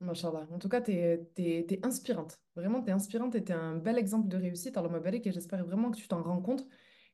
Machallah. 0.00 0.46
En 0.50 0.58
tout 0.58 0.68
cas, 0.68 0.80
tu 0.80 0.92
es, 0.92 1.80
inspirante. 1.82 2.38
Vraiment, 2.56 2.82
tu 2.82 2.88
es 2.88 2.92
inspirante 2.92 3.34
et 3.34 3.44
tu 3.44 3.52
es 3.52 3.54
un 3.54 3.76
bel 3.76 3.98
exemple 3.98 4.28
de 4.28 4.36
réussite. 4.36 4.76
Alors, 4.76 4.90
ma 4.90 4.98
et 4.98 5.32
j'espère 5.32 5.64
vraiment 5.64 5.90
que 5.90 5.96
tu 5.96 6.08
t'en 6.08 6.22
rends 6.22 6.40
compte 6.40 6.66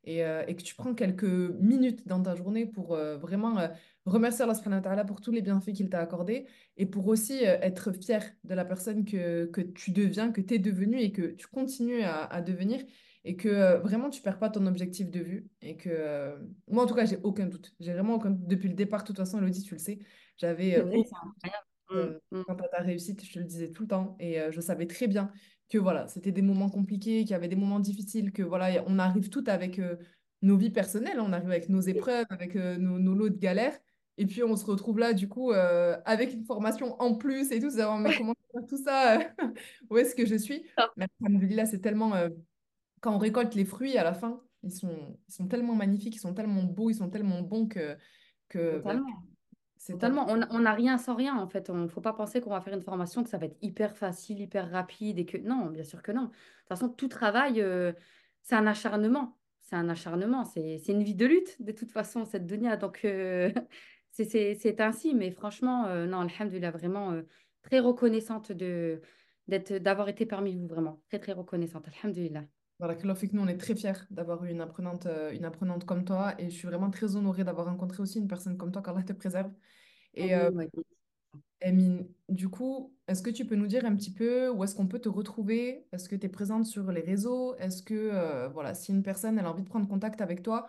et, 0.05 0.25
euh, 0.25 0.44
et 0.46 0.55
que 0.55 0.62
tu 0.62 0.75
prends 0.77 0.94
quelques 0.94 1.25
minutes 1.25 2.07
dans 2.07 2.22
ta 2.22 2.37
journée 2.37 2.64
pour 2.64 2.94
euh, 2.94 3.16
vraiment 3.16 3.59
euh, 3.59 3.68
remercier 4.05 4.44
Allah 4.44 4.55
subhanahu 4.55 4.79
wa 4.79 4.85
ta'ala 4.85 5.05
pour 5.05 5.20
tous 5.20 5.33
les 5.33 5.42
bienfaits 5.42 5.72
qu'il 5.72 5.90
t'a 5.90 6.01
accordés 6.01 6.46
et 6.77 6.87
pour 6.87 7.09
aussi 7.09 7.42
être 7.42 7.92
fier 7.92 8.22
de 8.44 8.55
la 8.55 8.64
personne 8.64 9.05
que, 9.05 9.46
que 9.46 9.61
tu 9.61 9.90
deviens, 9.90 10.31
que 10.31 10.40
tu 10.40 10.55
es 10.55 10.59
devenue 10.61 11.01
et 11.01 11.11
que 11.11 11.33
tu 11.35 11.49
continues 11.49 12.03
à, 12.03 12.25
à 12.25 12.40
devenir 12.40 12.85
et 13.25 13.35
que 13.37 13.79
vraiment 13.79 14.09
tu 14.11 14.22
perds 14.22 14.38
pas 14.38 14.51
ton 14.51 14.64
objectif 14.66 15.11
de 15.11 15.18
vue 15.18 15.49
et 15.61 15.77
que 15.77 16.37
moi, 16.68 16.85
en 16.85 16.87
tout 16.87 16.94
cas, 16.94 17.05
j'ai 17.05 17.18
aucun 17.25 17.46
doute. 17.46 17.75
J'ai 17.81 17.92
vraiment 17.92 18.14
aucun 18.14 18.31
doute. 18.31 18.46
Depuis 18.46 18.68
le 18.68 18.75
départ, 18.75 19.03
de 19.03 19.09
toute 19.09 19.16
façon, 19.16 19.38
Elodie, 19.38 19.64
tu 19.64 19.75
le 19.75 19.81
sais, 19.81 19.99
j'avais 20.37 20.81
aucun. 20.81 21.51
Euh, 21.92 22.18
Mm, 22.31 22.38
mm. 22.38 22.44
quant 22.44 22.55
à 22.55 22.68
ta 22.68 22.83
réussite, 22.83 23.25
je 23.25 23.33
te 23.33 23.38
le 23.38 23.44
disais 23.44 23.70
tout 23.70 23.83
le 23.83 23.88
temps. 23.88 24.16
Et 24.20 24.40
euh, 24.40 24.51
je 24.51 24.61
savais 24.61 24.87
très 24.87 25.07
bien 25.07 25.33
que 25.68 25.79
voilà, 25.79 26.07
c'était 26.09 26.33
des 26.33 26.42
moments 26.42 26.70
compliqués, 26.70 27.20
qu'il 27.22 27.31
y 27.31 27.35
avait 27.35 27.49
des 27.49 27.57
moments 27.57 27.81
difficiles, 27.81 28.33
que 28.33 28.42
voilà, 28.42 28.85
on 28.87 28.99
arrive 28.99 29.31
toutes 29.31 29.49
avec 29.49 29.79
euh, 29.79 29.96
nos 30.42 30.57
vies 30.57 30.70
personnelles, 30.70 31.20
on 31.20 31.33
arrive 31.33 31.51
avec 31.51 31.68
nos 31.68 31.81
épreuves, 31.81 32.27
avec 32.31 32.57
euh, 32.57 32.77
nos, 32.79 32.99
nos 32.99 33.14
lots 33.14 33.29
de 33.29 33.38
galères. 33.38 33.79
Et 34.18 34.27
puis 34.27 34.42
on 34.42 34.57
se 34.57 34.64
retrouve 34.64 34.99
là, 34.99 35.12
du 35.12 35.29
coup, 35.29 35.53
euh, 35.53 35.96
avec 36.05 36.33
une 36.33 36.44
formation 36.44 37.01
en 37.01 37.16
plus 37.16 37.53
et 37.53 37.61
tout, 37.61 37.70
savoir, 37.70 37.99
mais 37.99 38.16
comment 38.16 38.35
faire 38.53 38.66
tout 38.66 38.83
ça, 38.83 39.18
euh, 39.18 39.25
où 39.90 39.99
est-ce 39.99 40.14
que 40.14 40.25
je 40.25 40.37
suis? 40.37 40.64
Mais 40.96 41.07
alhamdoulilah, 41.22 41.66
c'est 41.66 41.81
tellement, 41.81 42.14
euh, 42.14 42.31
quand 43.01 43.14
on 43.14 43.18
récolte 43.18 43.55
les 43.55 43.66
fruits 43.66 43.99
à 43.99 44.05
la 44.05 44.14
fin, 44.14 44.40
ils 44.62 44.72
sont, 44.72 45.18
ils 45.29 45.35
sont 45.35 45.49
tellement 45.49 45.75
magnifiques, 45.75 46.16
ils 46.16 46.20
sont 46.20 46.33
tellement 46.33 46.62
beaux, 46.62 46.88
ils 46.88 46.94
sont 46.94 47.11
tellement 47.11 47.42
bons 47.42 47.66
que, 47.68 47.96
que 48.49 48.79
bah, 48.79 48.99
Totalement. 49.88 50.27
On 50.29 50.59
n'a 50.61 50.72
rien 50.72 50.99
sans 50.99 51.14
rien, 51.14 51.37
en 51.37 51.46
fait. 51.46 51.70
Il 51.72 51.81
ne 51.81 51.88
faut 51.88 52.01
pas 52.01 52.12
penser 52.12 52.40
qu'on 52.40 52.51
va 52.51 52.61
faire 52.61 52.75
une 52.75 52.83
formation, 52.83 53.22
que 53.22 53.31
ça 53.31 53.38
va 53.38 53.46
être 53.46 53.57
hyper 53.62 53.96
facile, 53.96 54.40
hyper 54.40 54.70
rapide 54.70 55.18
et 55.18 55.27
que... 55.27 55.38
Non, 55.38 55.66
bien 55.66 55.85
sûr 55.85 56.03
que 56.03 56.12
non. 56.12 56.25
De 56.25 56.29
toute 56.29 56.68
façon, 56.68 56.88
tout 56.88 57.09
travail, 57.09 57.61
euh, 57.61 57.92
c'est 58.42 58.55
un 58.55 58.66
acharnement. 58.66 59.37
C'est 59.66 59.75
un 59.75 59.88
acharnement. 59.88 60.44
C'est 60.44 60.81
une 60.87 61.03
vie 61.03 61.16
de 61.16 61.27
lutte, 61.27 61.61
de 61.61 61.72
toute 61.72 61.90
façon, 61.90 62.25
cette 62.25 62.46
dunya. 62.46 62.77
Donc, 62.77 63.01
euh, 63.05 63.53
c'est 64.12 64.81
ainsi. 64.81 65.14
Mais 65.14 65.33
franchement, 65.33 65.87
euh, 65.87 66.07
non, 66.07 66.20
alhamdoulilah, 66.20 66.70
vraiment 66.70 67.11
euh, 67.11 67.22
très 67.62 67.81
reconnaissante 67.81 68.53
de, 68.53 69.01
d'avoir 69.49 70.09
été 70.09 70.25
parmi 70.25 70.55
vous, 70.55 70.68
vraiment. 70.68 71.03
Très, 71.09 71.18
très 71.18 71.33
reconnaissante. 71.33 71.87
Alhamdoulilah. 71.88 72.44
Voilà, 72.79 72.94
que 72.94 73.12
fait 73.14 73.27
que 73.27 73.35
nous, 73.35 73.42
on 73.42 73.49
est 73.49 73.57
très 73.57 73.75
fiers 73.75 74.05
d'avoir 74.11 74.44
eu 74.44 74.51
une 74.51 74.61
apprenante, 74.61 75.09
une 75.33 75.46
apprenante 75.46 75.85
comme 75.85 76.05
toi 76.05 76.35
et 76.38 76.51
je 76.51 76.55
suis 76.55 76.68
vraiment 76.68 76.90
très 76.90 77.16
honorée 77.16 77.42
d'avoir 77.42 77.66
rencontré 77.66 78.03
aussi 78.03 78.18
une 78.18 78.29
personne 78.29 78.59
comme 78.59 78.70
toi, 78.70 78.83
qu'Allah 78.83 79.03
te 79.03 79.14
préserve. 79.14 79.51
Et 80.16 80.35
Amine, 80.35 80.59
ouais. 80.59 80.70
Emine, 81.61 82.09
du 82.29 82.48
coup, 82.48 82.94
est-ce 83.09 83.22
que 83.22 83.31
tu 83.31 83.46
peux 83.46 83.55
nous 83.55 83.66
dire 83.66 83.85
un 83.85 83.94
petit 83.96 84.12
peu 84.12 84.50
où 84.50 84.62
est-ce 84.62 84.74
qu'on 84.74 84.87
peut 84.87 84.98
te 84.98 85.09
retrouver? 85.09 85.87
Est-ce 85.92 86.09
que 86.09 86.16
tu 86.16 86.26
es 86.26 86.29
présente 86.29 86.66
sur 86.66 86.90
les 86.92 87.00
réseaux? 87.00 87.55
Est-ce 87.57 87.83
que, 87.83 87.94
euh, 87.94 88.48
voilà, 88.48 88.74
si 88.74 88.92
une 88.92 89.02
personne 89.02 89.38
elle 89.38 89.46
a 89.46 89.50
envie 89.50 89.62
de 89.62 89.68
prendre 89.68 89.88
contact 89.88 90.20
avec 90.20 90.42
toi 90.42 90.68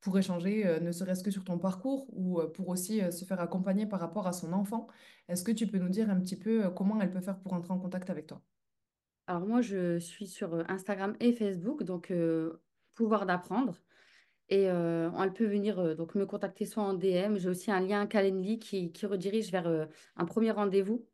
pour 0.00 0.16
échanger, 0.16 0.64
euh, 0.66 0.78
ne 0.80 0.92
serait-ce 0.92 1.24
que 1.24 1.30
sur 1.30 1.44
ton 1.44 1.58
parcours 1.58 2.06
ou 2.12 2.40
euh, 2.40 2.46
pour 2.46 2.68
aussi 2.68 3.00
se 3.10 3.24
faire 3.24 3.40
accompagner 3.40 3.86
par 3.86 3.98
rapport 3.98 4.26
à 4.28 4.32
son 4.32 4.52
enfant, 4.52 4.86
est-ce 5.28 5.42
que 5.42 5.50
tu 5.50 5.66
peux 5.66 5.78
nous 5.78 5.88
dire 5.88 6.08
un 6.08 6.20
petit 6.20 6.36
peu 6.36 6.70
comment 6.70 7.00
elle 7.00 7.10
peut 7.10 7.20
faire 7.20 7.38
pour 7.40 7.52
entrer 7.52 7.72
en 7.72 7.78
contact 7.78 8.08
avec 8.08 8.26
toi? 8.26 8.40
Alors 9.26 9.46
moi, 9.46 9.60
je 9.60 9.98
suis 9.98 10.26
sur 10.26 10.54
Instagram 10.70 11.16
et 11.20 11.32
Facebook, 11.32 11.82
donc 11.82 12.12
pouvoir 12.94 13.26
d'apprendre. 13.26 13.76
Et 14.50 14.62
elle 14.62 15.32
peut 15.34 15.46
venir 15.46 15.94
donc 15.96 16.14
me 16.14 16.24
contacter 16.24 16.64
soit 16.64 16.82
en 16.82 16.94
DM. 16.94 17.36
J'ai 17.36 17.48
aussi 17.48 17.70
un 17.70 17.80
lien 17.80 18.06
Calendly 18.06 18.58
qui, 18.58 18.92
qui 18.92 19.06
redirige 19.06 19.52
vers 19.52 19.88
un 20.16 20.24
premier 20.24 20.50
rendez-vous 20.52 21.06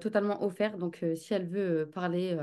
totalement 0.00 0.44
offert. 0.44 0.78
Donc 0.78 1.04
si 1.16 1.34
elle 1.34 1.48
veut 1.48 1.90
parler 1.92 2.38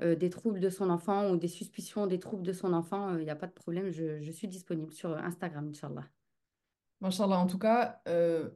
des 0.00 0.28
troubles 0.28 0.60
de 0.60 0.68
son 0.68 0.90
enfant 0.90 1.30
ou 1.30 1.36
des 1.36 1.48
suspicions 1.48 2.06
des 2.06 2.18
troubles 2.18 2.42
de 2.42 2.52
son 2.52 2.74
enfant, 2.74 3.16
il 3.16 3.24
n'y 3.24 3.30
a 3.30 3.36
pas 3.36 3.46
de 3.46 3.52
problème. 3.52 3.90
Je, 3.90 4.20
je 4.20 4.30
suis 4.32 4.48
disponible 4.48 4.92
sur 4.92 5.16
Instagram, 5.16 5.68
Inch'Allah. 5.70 6.04
Machallah, 7.00 7.38
en 7.38 7.46
tout 7.46 7.58
cas, 7.58 8.00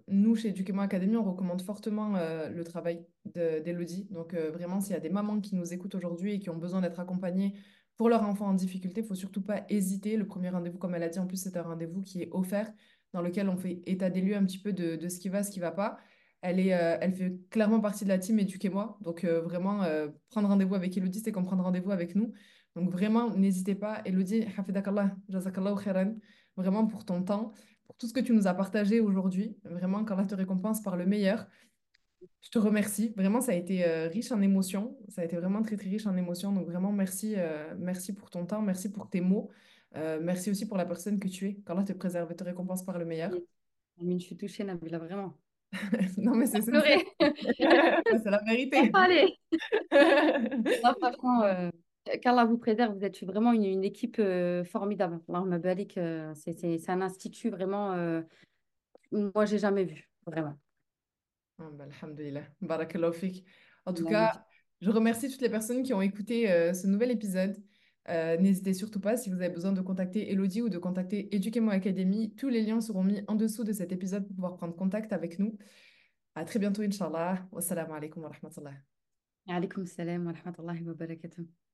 nous, 0.09 0.37
chez 0.37 0.49
Educamo 0.49 0.81
Academy, 0.81 1.17
on 1.17 1.25
recommande 1.25 1.61
fortement 1.63 2.15
le 2.49 2.63
travail 2.65 3.05
de- 3.27 3.61
d'Elodie. 3.61 4.07
Donc, 4.11 4.35
vraiment, 4.35 4.81
s'il 4.81 4.93
y 4.93 4.97
a 4.97 5.01
des 5.01 5.11
mamans 5.11 5.41
qui 5.41 5.55
nous 5.55 5.73
écoutent 5.75 5.95
aujourd'hui 5.95 6.35
et 6.35 6.39
qui 6.39 6.49
ont 6.51 6.57
besoin 6.57 6.81
d'être 6.81 7.01
accompagnées 7.01 7.55
pour 7.99 8.09
leur 8.09 8.23
enfant 8.23 8.47
en 8.47 8.55
difficulté, 8.55 9.03
il 9.03 9.07
faut 9.07 9.17
surtout 9.17 9.43
pas 9.43 9.65
hésiter. 9.69 10.17
Le 10.17 10.27
premier 10.27 10.49
rendez-vous, 10.49 10.79
comme 10.79 10.95
elle 10.95 11.03
a 11.03 11.09
dit, 11.09 11.19
en 11.19 11.27
plus, 11.27 11.37
c'est 11.37 11.57
un 11.57 11.63
rendez-vous 11.63 12.01
qui 12.03 12.23
est 12.23 12.29
offert, 12.33 12.73
dans 13.13 13.21
lequel 13.21 13.49
on 13.49 13.57
fait 13.57 13.83
état 13.87 14.09
des 14.09 14.21
lieux 14.21 14.37
un 14.37 14.45
petit 14.45 14.59
peu 14.59 14.73
de, 14.73 15.09
ce 15.09 15.19
qui 15.19 15.29
va, 15.29 15.43
ce 15.43 15.51
qui 15.51 15.61
va 15.61 15.73
pas. 15.73 15.99
Elle 16.41 16.61
est, 16.61 16.73
euh, 16.73 16.97
elle 17.01 17.13
fait 17.13 17.37
clairement 17.51 17.81
partie 17.81 18.05
de 18.05 18.09
la 18.09 18.19
team 18.19 18.39
Éduquez-moi. 18.39 18.99
Donc, 19.03 19.25
euh, 19.25 19.41
vraiment, 19.43 19.83
euh, 19.83 20.09
prendre 20.31 20.49
rendez-vous 20.49 20.77
avec 20.77 20.97
Elodie, 20.97 21.21
c'est 21.21 21.33
comme 21.33 21.45
prendre 21.45 21.65
rendez-vous 21.65 21.91
avec 21.91 22.15
nous. 22.15 22.33
Donc, 22.77 22.91
vraiment, 22.91 23.35
n'hésitez 23.35 23.75
pas. 23.75 24.01
Elodie, 24.05 24.45
hafidakallah, 24.57 25.17
jazakallahu 25.29 25.83
khairan, 25.83 26.15
vraiment 26.57 26.87
pour 26.87 27.05
ton 27.05 27.23
temps 27.23 27.53
pour 27.89 27.97
tout 27.97 28.07
ce 28.07 28.13
que 28.13 28.21
tu 28.21 28.33
nous 28.33 28.47
as 28.47 28.55
partagé 28.55 29.01
aujourd'hui. 29.01 29.57
Vraiment, 29.65 30.05
qu'Allah 30.05 30.25
te 30.25 30.35
récompense 30.35 30.83
par 30.83 30.97
le 30.97 31.07
meilleur. 31.07 31.47
Je 32.41 32.51
te 32.51 32.59
remercie. 32.59 33.13
Vraiment, 33.17 33.41
ça 33.41 33.53
a 33.53 33.55
été 33.55 33.85
euh, 33.85 34.09
riche 34.09 34.33
en 34.33 34.41
émotions. 34.41 34.97
Ça 35.09 35.23
a 35.23 35.25
été 35.25 35.37
vraiment 35.37 35.63
très, 35.63 35.77
très 35.77 35.91
riche 35.91 36.07
en 36.07 36.17
émotions. 36.17 36.53
Donc, 36.53 36.67
vraiment, 36.67 36.93
merci, 36.93 37.35
euh, 37.37 37.75
merci 37.79 38.15
pour 38.15 38.31
ton 38.31 38.47
temps. 38.47 38.63
Merci 38.63 38.91
pour 38.91 39.11
tes 39.11 39.21
mots. 39.21 39.51
Euh, 39.97 40.19
merci 40.23 40.51
aussi 40.51 40.67
pour 40.67 40.77
la 40.77 40.87
personne 40.87 41.19
que 41.19 41.29
tu 41.29 41.47
es. 41.47 41.55
Qu'Allah 41.67 41.83
te 41.83 41.93
préserve 41.93 42.31
et 42.33 42.37
te 42.37 42.45
récompense 42.45 42.85
par 42.85 42.99
le 42.99 43.05
meilleur. 43.05 43.33
Je 44.01 44.19
suis 44.19 44.37
touchée, 44.37 44.65
Nabila, 44.65 44.99
vraiment. 44.99 45.35
non, 46.17 46.35
mais 46.35 46.47
c'est. 46.47 46.65
Pleurer. 46.65 47.07
C'est 47.21 48.31
la 48.31 48.43
vérité. 48.47 48.91
Allez. 48.95 49.35
Non, 50.85 50.95
franchement, 51.01 51.71
qu'Allah 52.23 52.45
vous 52.45 52.59
préserve, 52.59 52.97
vous 52.97 53.05
êtes 53.05 53.23
vraiment 53.25 53.53
une, 53.53 53.65
une 53.65 53.85
équipe 53.85 54.23
formidable. 54.65 55.21
C'est 56.35 56.89
un 56.89 57.01
institut 57.03 57.51
vraiment, 57.51 58.23
moi, 59.13 59.45
j'ai 59.45 59.59
jamais 59.59 59.85
vu, 59.85 60.09
vraiment. 60.27 60.57
Ah, 61.59 61.71
bah, 61.73 61.85
alhamdulillah. 61.85 62.45
Barakallahu 62.61 63.13
fik. 63.13 63.45
En 63.85 63.93
tout 63.93 64.05
cas, 64.05 64.27
Magnifique. 64.27 64.43
je 64.81 64.91
remercie 64.91 65.31
toutes 65.31 65.41
les 65.41 65.51
personnes 65.51 65.83
qui 65.83 65.93
ont 65.95 66.03
écouté 66.03 66.51
euh, 66.51 66.73
ce 66.73 66.87
nouvel 66.87 67.11
épisode. 67.11 67.57
Euh, 68.09 68.37
n'hésitez 68.39 68.73
surtout 68.75 69.01
pas 69.01 69.17
si 69.17 69.29
vous 69.29 69.37
avez 69.37 69.51
besoin 69.51 69.73
de 69.73 69.81
contacter 69.83 70.31
Elodie 70.31 70.63
ou 70.63 70.69
de 70.69 70.79
contacter 70.79 71.35
Eduquez-moi 71.35 71.75
Academy. 71.75 72.35
Tous 72.37 72.49
les 72.49 72.63
liens 72.63 72.81
seront 72.81 73.03
mis 73.05 73.23
en 73.27 73.35
dessous 73.35 73.65
de 73.65 73.73
cet 73.73 73.93
épisode 73.93 74.27
pour 74.27 74.35
pouvoir 74.35 74.57
prendre 74.57 74.75
contact 74.75 75.13
avec 75.13 75.39
nous. 75.39 75.59
À 76.35 76.45
très 76.45 76.59
bientôt, 76.59 76.83
Inch'Allah. 76.83 77.47
Wassalamu 77.53 77.93
alaikum 77.93 78.23
wa 78.23 78.31
rahmatullah. 78.31 78.75
Alaykoum 79.49 79.87
salam 79.87 80.27
wa 80.27 80.33
rahmatullahi 80.33 80.85
wa 80.85 80.95
barakatuh. 80.95 81.68